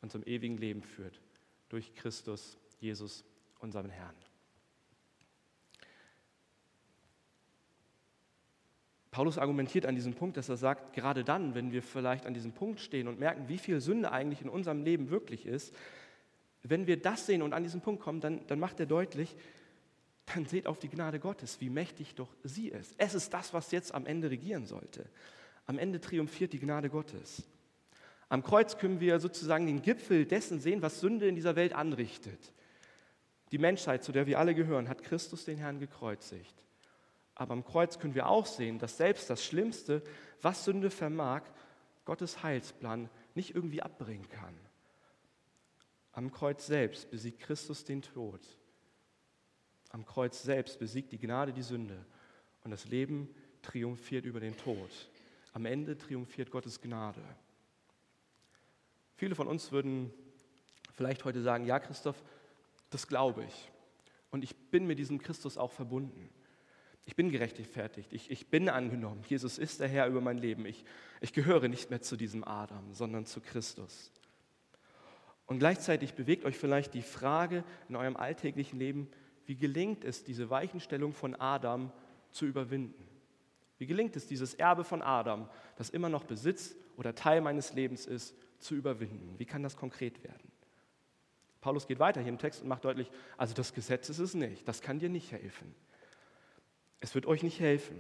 und 0.02 0.12
zum 0.12 0.24
ewigen 0.24 0.58
Leben 0.58 0.82
führt, 0.82 1.22
durch 1.70 1.94
Christus, 1.96 2.58
Jesus, 2.80 3.24
unseren 3.60 3.90
Herrn. 3.90 4.16
Paulus 9.12 9.40
argumentiert 9.40 9.88
an 9.88 9.96
diesem 9.96 10.14
Punkt, 10.14 10.38
dass 10.38 10.48
er 10.48 10.58
sagt, 10.58 10.94
gerade 10.94 11.24
dann, 11.24 11.56
wenn 11.56 11.72
wir 11.72 11.82
vielleicht 11.82 12.28
an 12.28 12.36
diesem 12.36 12.52
Punkt 12.52 12.80
stehen 12.80 13.08
und 13.08 13.20
merken, 13.20 13.50
wie 13.50 13.58
viel 13.58 13.82
Sünde 13.82 14.12
eigentlich 14.12 14.42
in 14.42 14.50
unserem 14.50 14.84
Leben 14.84 15.10
wirklich 15.10 15.48
ist, 15.48 15.74
wenn 16.62 16.86
wir 16.86 17.02
das 17.02 17.26
sehen 17.26 17.42
und 17.42 17.54
an 17.54 17.64
diesen 17.64 17.82
Punkt 17.82 18.04
kommen, 18.04 18.22
dann, 18.22 18.46
dann 18.46 18.60
macht 18.60 18.80
er 18.80 18.86
deutlich, 18.86 19.36
dann 20.28 20.46
seht 20.46 20.68
auf 20.68 20.78
die 20.78 20.90
Gnade 20.90 21.20
Gottes, 21.20 21.60
wie 21.62 21.70
mächtig 21.70 22.14
doch 22.14 22.30
sie 22.44 22.68
ist. 22.68 22.94
Es 22.98 23.16
ist 23.16 23.34
das, 23.34 23.54
was 23.54 23.72
jetzt 23.72 23.94
am 23.94 24.06
Ende 24.06 24.30
regieren 24.30 24.66
sollte. 24.66 25.10
Am 25.66 25.80
Ende 25.80 26.00
triumphiert 26.00 26.54
die 26.54 26.60
Gnade 26.60 26.90
Gottes. 26.90 27.44
Am 28.30 28.44
Kreuz 28.44 28.78
können 28.78 29.00
wir 29.00 29.20
sozusagen 29.20 29.66
den 29.66 29.82
Gipfel 29.82 30.26
dessen 30.26 30.60
sehen, 30.60 30.82
was 30.82 31.00
Sünde 31.00 31.28
in 31.28 31.36
dieser 31.36 31.56
Welt 31.56 31.74
anrichtet. 31.74 32.54
Die 33.52 33.58
Menschheit, 33.58 34.04
zu 34.04 34.12
der 34.12 34.28
wir 34.28 34.40
alle 34.40 34.54
gehören, 34.54 34.90
hat 34.90 35.04
Christus 35.04 35.46
den 35.46 35.58
Herrn 35.58 35.80
gekreuzigt. 35.80 36.56
Aber 37.36 37.54
am 37.54 37.64
Kreuz 37.64 38.00
können 38.00 38.16
wir 38.16 38.28
auch 38.28 38.46
sehen, 38.46 38.80
dass 38.80 38.98
selbst 38.98 39.30
das 39.30 39.46
Schlimmste, 39.46 40.02
was 40.42 40.66
Sünde 40.66 40.90
vermag, 40.90 41.44
Gottes 42.04 42.44
Heilsplan 42.44 43.10
nicht 43.36 43.56
irgendwie 43.56 43.82
abbringen 43.82 44.28
kann. 44.30 44.56
Am 46.12 46.32
Kreuz 46.32 46.66
selbst 46.66 47.12
besiegt 47.12 47.40
Christus 47.40 47.86
den 47.86 48.02
Tod. 48.02 48.42
Am 49.90 50.06
Kreuz 50.06 50.42
selbst 50.42 50.80
besiegt 50.80 51.12
die 51.12 51.20
Gnade 51.20 51.54
die 51.54 51.62
Sünde 51.62 52.06
und 52.64 52.72
das 52.72 52.86
Leben 52.86 53.30
triumphiert 53.62 54.26
über 54.26 54.40
den 54.40 54.58
Tod. 54.58 54.90
Am 55.54 55.66
Ende 55.66 55.98
triumphiert 55.98 56.52
Gottes 56.52 56.82
Gnade. 56.82 57.22
Viele 59.18 59.36
von 59.36 59.48
uns 59.48 59.72
würden 59.72 60.14
vielleicht 60.94 61.26
heute 61.26 61.42
sagen, 61.42 61.66
ja 61.66 61.80
Christoph, 61.80 62.24
das 62.92 63.08
glaube 63.08 63.44
ich. 63.44 63.72
Und 64.30 64.44
ich 64.44 64.56
bin 64.56 64.86
mit 64.86 65.00
diesem 65.00 65.20
Christus 65.20 65.58
auch 65.58 65.72
verbunden. 65.72 66.30
Ich 67.06 67.16
bin 67.16 67.32
gerechtfertigt, 67.32 68.14
ich, 68.14 68.30
ich 68.30 68.48
bin 68.48 68.70
angenommen. 68.70 69.24
Jesus 69.28 69.58
ist 69.58 69.80
der 69.80 69.88
Herr 69.88 70.08
über 70.08 70.22
mein 70.22 70.38
Leben. 70.38 70.66
Ich, 70.66 70.86
ich 71.20 71.34
gehöre 71.34 71.68
nicht 71.68 71.90
mehr 71.90 72.02
zu 72.02 72.16
diesem 72.16 72.44
Adam, 72.44 72.94
sondern 72.94 73.26
zu 73.26 73.42
Christus. 73.42 74.12
Und 75.48 75.60
gleichzeitig 75.60 76.14
bewegt 76.14 76.46
euch 76.46 76.58
vielleicht 76.58 76.94
die 76.94 77.02
Frage 77.02 77.64
in 77.90 77.96
eurem 77.96 78.18
alltäglichen 78.18 78.78
Leben, 78.78 79.10
wie 79.46 79.56
gelingt 79.56 80.04
es, 80.04 80.26
diese 80.26 80.50
Weichenstellung 80.50 81.14
von 81.14 81.34
Adam 81.34 81.92
zu 82.32 82.46
überwinden? 82.46 83.08
Wie 83.78 83.88
gelingt 83.88 84.16
es, 84.16 84.28
dieses 84.28 84.54
Erbe 84.54 84.84
von 84.84 85.02
Adam, 85.02 85.50
das 85.78 85.90
immer 85.90 86.10
noch 86.10 86.26
Besitz 86.26 86.76
oder 86.98 87.16
Teil 87.16 87.42
meines 87.42 87.74
Lebens 87.74 88.06
ist, 88.06 88.36
zu 88.60 88.76
überwinden? 88.76 89.36
Wie 89.38 89.46
kann 89.46 89.64
das 89.64 89.76
konkret 89.76 90.24
werden? 90.24 90.52
Paulus 91.62 91.88
geht 91.88 92.00
weiter 92.00 92.22
hier 92.22 92.30
im 92.30 92.38
Text 92.38 92.62
und 92.62 92.68
macht 92.68 92.86
deutlich, 92.86 93.12
also 93.36 93.54
das 93.54 93.74
Gesetz 93.74 94.10
ist 94.10 94.20
es 94.20 94.34
nicht, 94.34 94.68
das 94.68 94.82
kann 94.82 95.00
dir 95.00 95.10
nicht 95.10 95.32
helfen. 95.32 95.74
Es 97.00 97.14
wird 97.16 97.26
euch 97.26 97.44
nicht 97.44 97.60
helfen. 97.60 97.98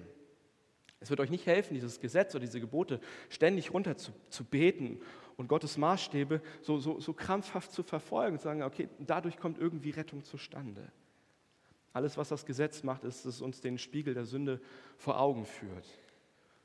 Es 0.99 1.09
wird 1.09 1.19
euch 1.19 1.29
nicht 1.29 1.45
helfen, 1.45 1.75
dieses 1.75 1.99
Gesetz 1.99 2.33
oder 2.33 2.45
diese 2.45 2.59
Gebote 2.59 2.99
ständig 3.29 3.71
runter 3.71 3.97
zu, 3.97 4.11
zu 4.29 4.43
beten 4.43 4.99
und 5.35 5.47
Gottes 5.47 5.77
Maßstäbe 5.77 6.41
so, 6.61 6.79
so, 6.79 6.99
so 6.99 7.13
krampfhaft 7.13 7.71
zu 7.71 7.83
verfolgen 7.83 8.33
und 8.33 8.39
zu 8.39 8.45
sagen, 8.45 8.63
okay, 8.63 8.89
dadurch 8.99 9.37
kommt 9.37 9.59
irgendwie 9.59 9.91
Rettung 9.91 10.23
zustande. 10.23 10.91
Alles, 11.93 12.17
was 12.17 12.29
das 12.29 12.45
Gesetz 12.45 12.83
macht, 12.83 13.03
ist, 13.03 13.25
dass 13.25 13.35
es 13.35 13.41
uns 13.41 13.61
den 13.61 13.77
Spiegel 13.77 14.13
der 14.13 14.25
Sünde 14.25 14.59
vor 14.97 15.19
Augen 15.19 15.45
führt. 15.45 15.85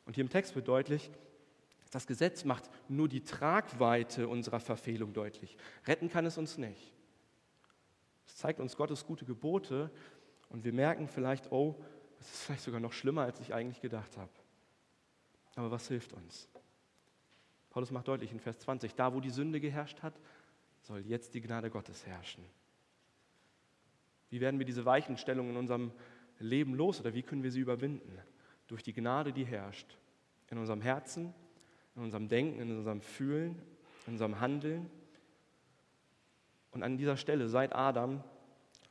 Und 0.06 0.14
hier 0.14 0.22
im 0.22 0.30
Text 0.30 0.54
wird 0.54 0.68
deutlich, 0.68 1.10
das 1.92 2.06
Gesetz 2.06 2.44
macht 2.44 2.70
nur 2.88 3.06
die 3.06 3.22
Tragweite 3.22 4.26
unserer 4.26 4.60
Verfehlung 4.60 5.12
deutlich. 5.12 5.58
Retten 5.86 6.08
kann 6.08 6.24
es 6.24 6.38
uns 6.38 6.56
nicht. 6.56 6.94
Es 8.26 8.38
zeigt 8.38 8.60
uns 8.60 8.76
Gottes 8.76 9.04
gute 9.04 9.26
Gebote 9.26 9.90
und 10.48 10.64
wir 10.64 10.72
merken 10.72 11.06
vielleicht, 11.06 11.52
oh, 11.52 11.78
das 12.16 12.32
ist 12.32 12.42
vielleicht 12.44 12.62
sogar 12.62 12.80
noch 12.80 12.94
schlimmer, 12.94 13.22
als 13.22 13.40
ich 13.40 13.52
eigentlich 13.52 13.82
gedacht 13.82 14.16
habe. 14.16 14.32
Aber 15.54 15.70
was 15.70 15.86
hilft 15.88 16.14
uns? 16.14 16.48
Paulus 17.68 17.90
macht 17.90 18.08
deutlich 18.08 18.32
in 18.32 18.40
Vers 18.40 18.58
20, 18.60 18.94
da 18.94 19.12
wo 19.12 19.20
die 19.20 19.30
Sünde 19.30 19.60
geherrscht 19.60 20.02
hat, 20.02 20.18
soll 20.80 21.00
jetzt 21.00 21.34
die 21.34 21.42
Gnade 21.42 21.68
Gottes 21.68 22.06
herrschen. 22.06 22.44
Wie 24.30 24.40
werden 24.40 24.58
wir 24.58 24.64
diese 24.64 24.86
Weichenstellung 24.86 25.50
in 25.50 25.56
unserem 25.58 25.92
Leben 26.38 26.74
los 26.74 27.00
oder 27.00 27.12
wie 27.12 27.22
können 27.22 27.42
wir 27.42 27.52
sie 27.52 27.60
überwinden? 27.60 28.18
Durch 28.66 28.82
die 28.82 28.94
Gnade, 28.94 29.34
die 29.34 29.44
herrscht. 29.44 29.98
In 30.48 30.56
unserem 30.56 30.80
Herzen, 30.80 31.34
in 31.96 32.02
unserem 32.02 32.28
Denken, 32.28 32.60
in 32.60 32.76
unserem 32.76 33.00
Fühlen, 33.00 33.60
in 34.06 34.14
unserem 34.14 34.40
Handeln. 34.40 34.90
Und 36.70 36.82
an 36.82 36.96
dieser 36.96 37.16
Stelle, 37.16 37.48
seit 37.48 37.74
Adam, 37.74 38.22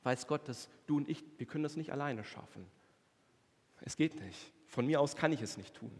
weiß 0.03 0.27
Gott, 0.27 0.47
dass 0.47 0.69
du 0.87 0.97
und 0.97 1.09
ich, 1.09 1.23
wir 1.37 1.47
können 1.47 1.63
das 1.63 1.77
nicht 1.77 1.91
alleine 1.91 2.23
schaffen. 2.23 2.65
Es 3.81 3.95
geht 3.95 4.19
nicht. 4.21 4.53
Von 4.67 4.85
mir 4.85 5.01
aus 5.01 5.15
kann 5.15 5.31
ich 5.31 5.41
es 5.41 5.57
nicht 5.57 5.75
tun. 5.75 5.91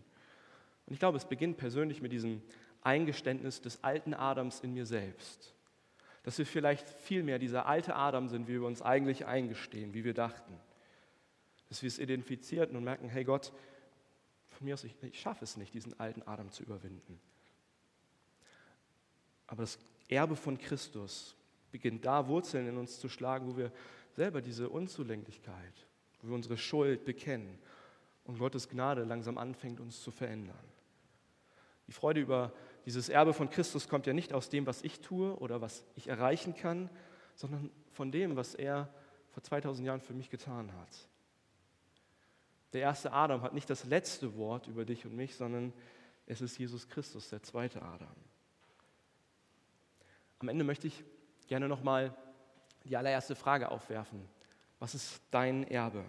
Und 0.86 0.94
ich 0.94 1.00
glaube, 1.00 1.18
es 1.18 1.26
beginnt 1.26 1.58
persönlich 1.58 2.02
mit 2.02 2.12
diesem 2.12 2.42
Eingeständnis 2.82 3.62
des 3.62 3.84
alten 3.84 4.14
Adams 4.14 4.60
in 4.60 4.74
mir 4.74 4.86
selbst 4.86 5.56
dass 6.24 6.38
wir 6.38 6.46
vielleicht 6.46 6.88
viel 6.88 7.24
mehr 7.24 7.40
dieser 7.40 7.66
alte 7.66 7.96
Adam 7.96 8.28
sind, 8.28 8.48
wie 8.48 8.54
wir 8.54 8.68
uns 8.68 8.82
eigentlich 8.82 9.26
eingestehen, 9.26 9.94
wie 9.94 10.04
wir 10.04 10.14
dachten. 10.14 10.54
Dass 11.70 11.82
wir 11.82 11.88
es 11.88 12.00
identifizierten 12.00 12.76
und 12.76 12.84
merken, 12.84 13.10
hey 13.10 13.24
Gott, 13.24 13.52
von 14.62 14.68
mir 14.68 14.76
aus, 14.76 14.84
ich, 14.84 14.96
ich 15.02 15.20
schaffe 15.20 15.44
es 15.44 15.58
nicht, 15.58 15.74
diesen 15.74 16.00
alten 16.00 16.22
Adam 16.22 16.52
zu 16.52 16.62
überwinden. 16.62 17.20
Aber 19.48 19.64
das 19.64 19.80
Erbe 20.08 20.36
von 20.36 20.60
Christus 20.60 21.36
beginnt 21.72 22.06
da, 22.06 22.28
Wurzeln 22.28 22.68
in 22.68 22.78
uns 22.78 23.00
zu 23.00 23.10
schlagen, 23.10 23.48
wo 23.48 23.58
wir 23.58 23.72
selber 24.12 24.40
diese 24.40 24.70
Unzulänglichkeit, 24.70 25.88
wo 26.22 26.28
wir 26.28 26.36
unsere 26.36 26.58
Schuld 26.58 27.06
bekennen 27.06 27.58
und 28.24 28.38
Gottes 28.38 28.70
Gnade 28.70 29.04
langsam 29.04 29.40
anfängt, 29.40 29.80
uns 29.80 30.04
zu 30.04 30.12
verändern. 30.12 30.64
Die 31.88 31.92
Freude 31.92 32.22
über 32.22 32.54
dieses 32.86 33.10
Erbe 33.10 33.34
von 33.34 33.50
Christus 33.50 33.88
kommt 33.88 34.06
ja 34.06 34.14
nicht 34.14 34.32
aus 34.32 34.50
dem, 34.50 34.68
was 34.68 34.84
ich 34.84 35.00
tue 35.00 35.36
oder 35.38 35.60
was 35.60 35.84
ich 35.96 36.08
erreichen 36.08 36.54
kann, 36.54 36.88
sondern 37.34 37.72
von 37.94 38.12
dem, 38.12 38.36
was 38.36 38.54
er 38.54 38.94
vor 39.32 39.42
2000 39.42 39.88
Jahren 39.88 40.02
für 40.02 40.14
mich 40.14 40.30
getan 40.30 40.72
hat. 40.74 41.10
Der 42.74 42.82
erste 42.82 43.12
Adam 43.12 43.42
hat 43.42 43.54
nicht 43.54 43.70
das 43.70 43.84
letzte 43.84 44.36
Wort 44.38 44.68
über 44.68 44.86
dich 44.86 45.06
und 45.06 45.16
mich, 45.16 45.36
sondern 45.36 45.74
es 46.26 46.42
ist 46.42 46.58
Jesus 46.58 46.88
Christus, 46.88 47.30
der 47.30 47.44
zweite 47.44 47.82
Adam. 47.82 48.16
Am 50.40 50.48
Ende 50.48 50.64
möchte 50.64 50.88
ich 50.88 51.04
gerne 51.48 51.68
nochmal 51.68 52.16
die 52.86 52.96
allererste 52.96 53.36
Frage 53.36 53.70
aufwerfen. 53.70 54.26
Was 54.80 54.96
ist 54.96 55.22
dein 55.30 55.68
Erbe? 55.70 56.04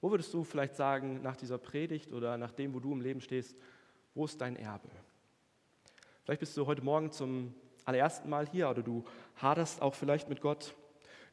Wo 0.00 0.10
würdest 0.10 0.32
du 0.32 0.44
vielleicht 0.44 0.76
sagen, 0.76 1.22
nach 1.22 1.36
dieser 1.36 1.58
Predigt 1.58 2.12
oder 2.12 2.36
nach 2.36 2.52
dem, 2.52 2.74
wo 2.74 2.80
du 2.80 2.92
im 2.92 3.00
Leben 3.00 3.20
stehst, 3.20 3.56
wo 4.14 4.26
ist 4.26 4.40
dein 4.40 4.56
Erbe? 4.56 4.88
Vielleicht 6.22 6.40
bist 6.40 6.56
du 6.56 6.66
heute 6.66 6.82
Morgen 6.82 7.10
zum 7.10 7.54
allerersten 7.84 8.28
Mal 8.28 8.46
hier 8.46 8.68
oder 8.68 8.82
du 8.82 9.04
haderst 9.36 9.80
auch 9.80 9.94
vielleicht 9.94 10.28
mit 10.28 10.40
Gott. 10.40 10.74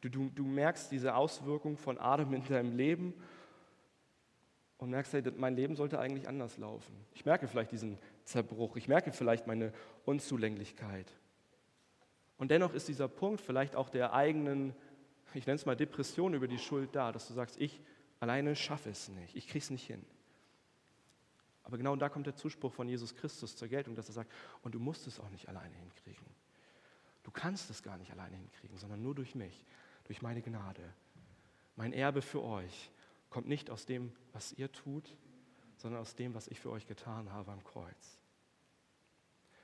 Du, 0.02 0.10
du, 0.10 0.30
du 0.30 0.46
merkst 0.46 0.92
diese 0.92 1.16
Auswirkung 1.16 1.78
von 1.78 1.98
Adam 1.98 2.34
in 2.34 2.44
deinem 2.48 2.76
Leben 2.76 3.14
und 4.78 4.90
merkst, 4.90 5.14
hey, 5.14 5.24
mein 5.38 5.56
Leben 5.56 5.76
sollte 5.76 6.00
eigentlich 6.00 6.28
anders 6.28 6.58
laufen. 6.58 6.94
Ich 7.14 7.26
merke 7.26 7.48
vielleicht 7.48 7.72
diesen 7.72 7.98
Zerbruch, 8.26 8.76
ich 8.76 8.88
merke 8.88 9.12
vielleicht 9.12 9.48
meine 9.48 9.74
Unzulänglichkeit. 10.06 11.12
Und 12.38 12.52
dennoch 12.52 12.74
ist 12.74 12.88
dieser 12.88 13.08
Punkt 13.08 13.40
vielleicht 13.40 13.76
auch 13.76 13.90
der 13.90 14.14
eigenen, 14.14 14.76
ich 15.34 15.46
nenne 15.46 15.56
es 15.56 15.66
mal 15.66 15.76
Depression 15.76 16.34
über 16.34 16.48
die 16.48 16.60
Schuld 16.60 16.96
da, 16.96 17.12
dass 17.12 17.28
du 17.28 17.34
sagst, 17.34 17.60
ich 17.60 17.82
alleine 18.20 18.56
schaffe 18.56 18.90
es 18.90 19.08
nicht, 19.10 19.36
ich 19.36 19.48
kriege 19.48 19.64
es 19.64 19.70
nicht 19.70 19.88
hin. 19.88 20.06
Aber 21.64 21.78
genau 21.78 21.96
da 21.96 22.10
kommt 22.10 22.28
der 22.28 22.36
Zuspruch 22.36 22.74
von 22.74 22.88
Jesus 22.88 23.16
Christus 23.16 23.56
zur 23.56 23.68
Geltung, 23.68 23.96
dass 23.96 24.08
er 24.10 24.14
sagt, 24.14 24.32
und 24.62 24.76
du 24.76 24.80
musst 24.80 25.08
es 25.08 25.20
auch 25.20 25.30
nicht 25.30 25.50
alleine 25.50 25.74
hinkriegen. 25.76 26.26
Du 27.24 27.32
kannst 27.32 27.72
es 27.72 27.82
gar 27.82 27.98
nicht 27.98 28.12
alleine 28.12 28.36
hinkriegen, 28.36 28.78
sondern 28.78 29.02
nur 29.02 29.16
durch 29.16 29.34
mich, 29.34 29.66
durch 30.04 30.22
meine 30.22 30.44
Gnade. 30.44 30.94
Mein 31.76 31.92
Erbe 31.92 32.22
für 32.22 32.44
euch 32.44 32.92
kommt 33.36 33.50
nicht 33.50 33.70
aus 33.70 33.86
dem, 33.86 34.14
was 34.32 34.54
ihr 34.54 34.72
tut, 34.72 35.18
sondern 35.76 36.00
aus 36.00 36.16
dem, 36.16 36.34
was 36.34 36.48
ich 36.48 36.58
für 36.58 36.72
euch 36.72 36.88
getan 36.88 37.34
habe 37.34 37.52
am 37.52 37.62
Kreuz. 37.66 38.18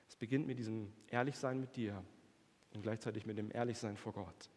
Es 0.09 0.17
beginnt 0.17 0.45
mit 0.45 0.59
diesem 0.59 0.91
Ehrlichsein 1.07 1.57
mit 1.57 1.77
dir 1.77 2.03
und 2.73 2.81
gleichzeitig 2.81 3.25
mit 3.25 3.37
dem 3.37 3.49
Ehrlichsein 3.49 3.95
vor 3.95 4.11
Gott. 4.11 4.49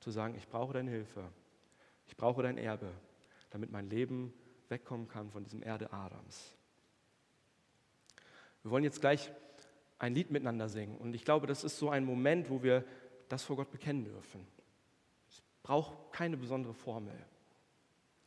Zu 0.00 0.10
sagen, 0.10 0.34
ich 0.34 0.48
brauche 0.48 0.72
deine 0.72 0.90
Hilfe, 0.90 1.30
ich 2.08 2.16
brauche 2.16 2.42
dein 2.42 2.58
Erbe, 2.58 2.90
damit 3.50 3.70
mein 3.70 3.88
Leben 3.88 4.34
wegkommen 4.70 5.06
kann 5.06 5.30
von 5.30 5.44
diesem 5.44 5.62
Erde 5.62 5.92
Adams. 5.92 6.56
Wir 8.62 8.72
wollen 8.72 8.82
jetzt 8.82 9.00
gleich 9.00 9.30
ein 10.00 10.14
Lied 10.14 10.32
miteinander 10.32 10.68
singen. 10.68 10.98
Und 10.98 11.14
ich 11.14 11.24
glaube, 11.24 11.46
das 11.46 11.62
ist 11.62 11.78
so 11.78 11.90
ein 11.90 12.04
Moment, 12.04 12.50
wo 12.50 12.64
wir 12.64 12.84
das 13.28 13.44
vor 13.44 13.54
Gott 13.54 13.70
bekennen 13.70 14.04
dürfen. 14.04 14.44
Es 15.30 15.40
braucht 15.62 16.12
keine 16.12 16.36
besondere 16.36 16.74
Formel. 16.74 17.24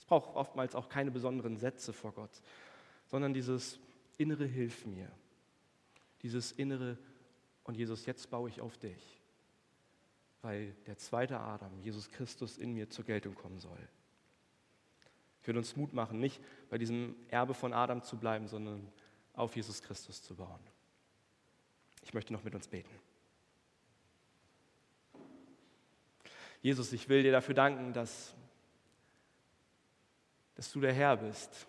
Es 0.05 0.09
braucht 0.09 0.35
oftmals 0.35 0.75
auch 0.75 0.87
keine 0.87 1.09
besonderen 1.09 1.57
Sätze 1.57 1.91
vor 1.91 2.11
Gott, 2.11 2.29
sondern 3.07 3.33
dieses 3.33 3.79
innere 4.19 4.45
Hilf 4.45 4.85
mir. 4.85 5.09
Dieses 6.21 6.51
innere 6.51 6.95
und 7.63 7.75
Jesus, 7.75 8.05
jetzt 8.05 8.29
baue 8.29 8.47
ich 8.47 8.61
auf 8.61 8.77
dich, 8.77 9.19
weil 10.43 10.73
der 10.85 10.99
zweite 10.99 11.39
Adam, 11.39 11.79
Jesus 11.81 12.11
Christus, 12.11 12.59
in 12.59 12.75
mir 12.75 12.87
zur 12.87 13.03
Geltung 13.03 13.33
kommen 13.33 13.57
soll. 13.57 13.79
Ich 15.41 15.47
will 15.47 15.57
uns 15.57 15.75
Mut 15.75 15.91
machen, 15.91 16.19
nicht 16.19 16.39
bei 16.69 16.77
diesem 16.77 17.15
Erbe 17.29 17.55
von 17.55 17.73
Adam 17.73 18.03
zu 18.03 18.17
bleiben, 18.17 18.47
sondern 18.47 18.87
auf 19.33 19.55
Jesus 19.55 19.81
Christus 19.81 20.21
zu 20.21 20.35
bauen. 20.35 20.59
Ich 22.03 22.13
möchte 22.13 22.31
noch 22.31 22.43
mit 22.43 22.53
uns 22.53 22.67
beten. 22.67 22.93
Jesus, 26.61 26.93
ich 26.93 27.09
will 27.09 27.23
dir 27.23 27.31
dafür 27.31 27.55
danken, 27.55 27.91
dass, 27.91 28.35
dass 30.55 30.71
du 30.71 30.79
der 30.81 30.93
Herr 30.93 31.17
bist. 31.17 31.67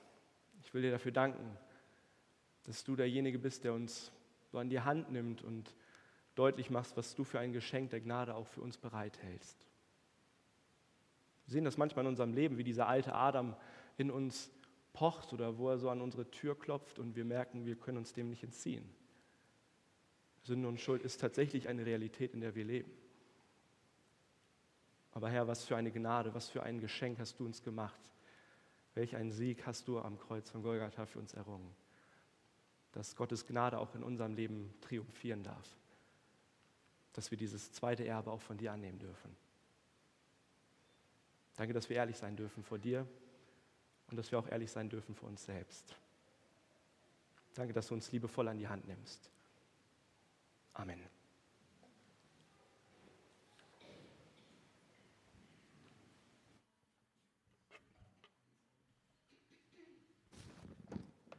Ich 0.63 0.73
will 0.73 0.83
dir 0.83 0.91
dafür 0.91 1.13
danken, 1.13 1.57
dass 2.65 2.83
du 2.83 2.97
derjenige 2.97 3.39
bist, 3.39 3.65
der 3.65 3.75
uns 3.75 4.11
so 4.51 4.59
an 4.59 4.69
die 4.69 4.81
Hand 4.81 5.11
nimmt 5.11 5.43
und 5.43 5.75
deutlich 6.35 6.71
machst, 6.71 6.97
was 6.97 7.15
du 7.15 7.25
für 7.25 7.39
ein 7.39 7.53
Geschenk 7.53 7.91
der 7.91 8.01
Gnade 8.01 8.35
auch 8.35 8.47
für 8.47 8.61
uns 8.61 8.79
bereithältst. 8.79 9.67
Wir 11.47 11.53
sehen 11.53 11.65
das 11.65 11.77
manchmal 11.77 12.05
in 12.05 12.09
unserem 12.09 12.33
Leben, 12.33 12.59
wie 12.59 12.65
dieser 12.65 12.89
alte 12.89 13.15
Adam 13.15 13.55
in 13.97 14.11
uns 14.11 14.51
pocht 14.93 15.33
oder 15.33 15.59
wo 15.59 15.69
er 15.71 15.79
so 15.79 15.91
an 15.91 16.01
unsere 16.01 16.31
Tür 16.31 16.59
klopft 16.59 16.99
und 16.99 17.15
wir 17.17 17.25
merken, 17.25 17.67
wir 17.67 17.77
können 17.77 17.99
uns 17.99 18.13
dem 18.13 18.29
nicht 18.29 18.43
entziehen. 18.43 18.89
Sünde 20.43 20.69
und 20.69 20.81
Schuld 20.81 21.03
ist 21.03 21.21
tatsächlich 21.21 21.69
eine 21.69 21.85
Realität, 21.85 22.35
in 22.35 22.41
der 22.41 22.55
wir 22.55 22.65
leben. 22.65 22.91
Aber 25.13 25.31
Herr, 25.31 25.49
was 25.49 25.65
für 25.65 25.77
eine 25.77 25.91
Gnade, 25.91 26.35
was 26.35 26.49
für 26.49 26.63
ein 26.63 26.81
Geschenk 26.81 27.19
hast 27.19 27.41
du 27.41 27.47
uns 27.47 27.63
gemacht. 27.63 28.01
Welch 28.97 29.15
einen 29.15 29.31
Sieg 29.31 29.67
hast 29.67 29.89
du 29.89 30.01
am 30.01 30.19
Kreuz 30.19 30.49
von 30.49 30.63
Golgatha 30.63 31.05
für 31.05 31.19
uns 31.19 31.35
errungen. 31.35 31.71
Dass 32.93 33.15
Gottes 33.15 33.47
Gnade 33.47 33.79
auch 33.79 33.95
in 33.95 34.03
unserem 34.03 34.35
Leben 34.35 34.75
triumphieren 34.81 35.43
darf. 35.43 35.77
Dass 37.13 37.31
wir 37.31 37.37
dieses 37.37 37.73
zweite 37.73 38.07
Erbe 38.07 38.31
auch 38.31 38.41
von 38.41 38.57
dir 38.57 38.73
annehmen 38.73 38.99
dürfen. 38.99 39.37
Danke, 41.57 41.75
dass 41.75 41.91
wir 41.91 41.97
ehrlich 41.97 42.17
sein 42.17 42.37
dürfen 42.37 42.65
vor 42.65 42.79
dir 42.79 43.07
und 44.09 44.17
dass 44.17 44.33
wir 44.33 44.39
auch 44.39 44.49
ehrlich 44.49 44.71
sein 44.71 44.89
dürfen 44.89 45.15
für 45.15 45.27
uns 45.27 45.45
selbst. 45.45 45.95
Danke, 47.55 47.75
dass 47.75 47.89
du 47.89 47.95
uns 47.95 48.11
liebevoll 48.13 48.49
an 48.49 48.59
die 48.59 48.69
Hand 48.69 48.87
nimmst. 48.89 49.31
Amen. 50.73 51.16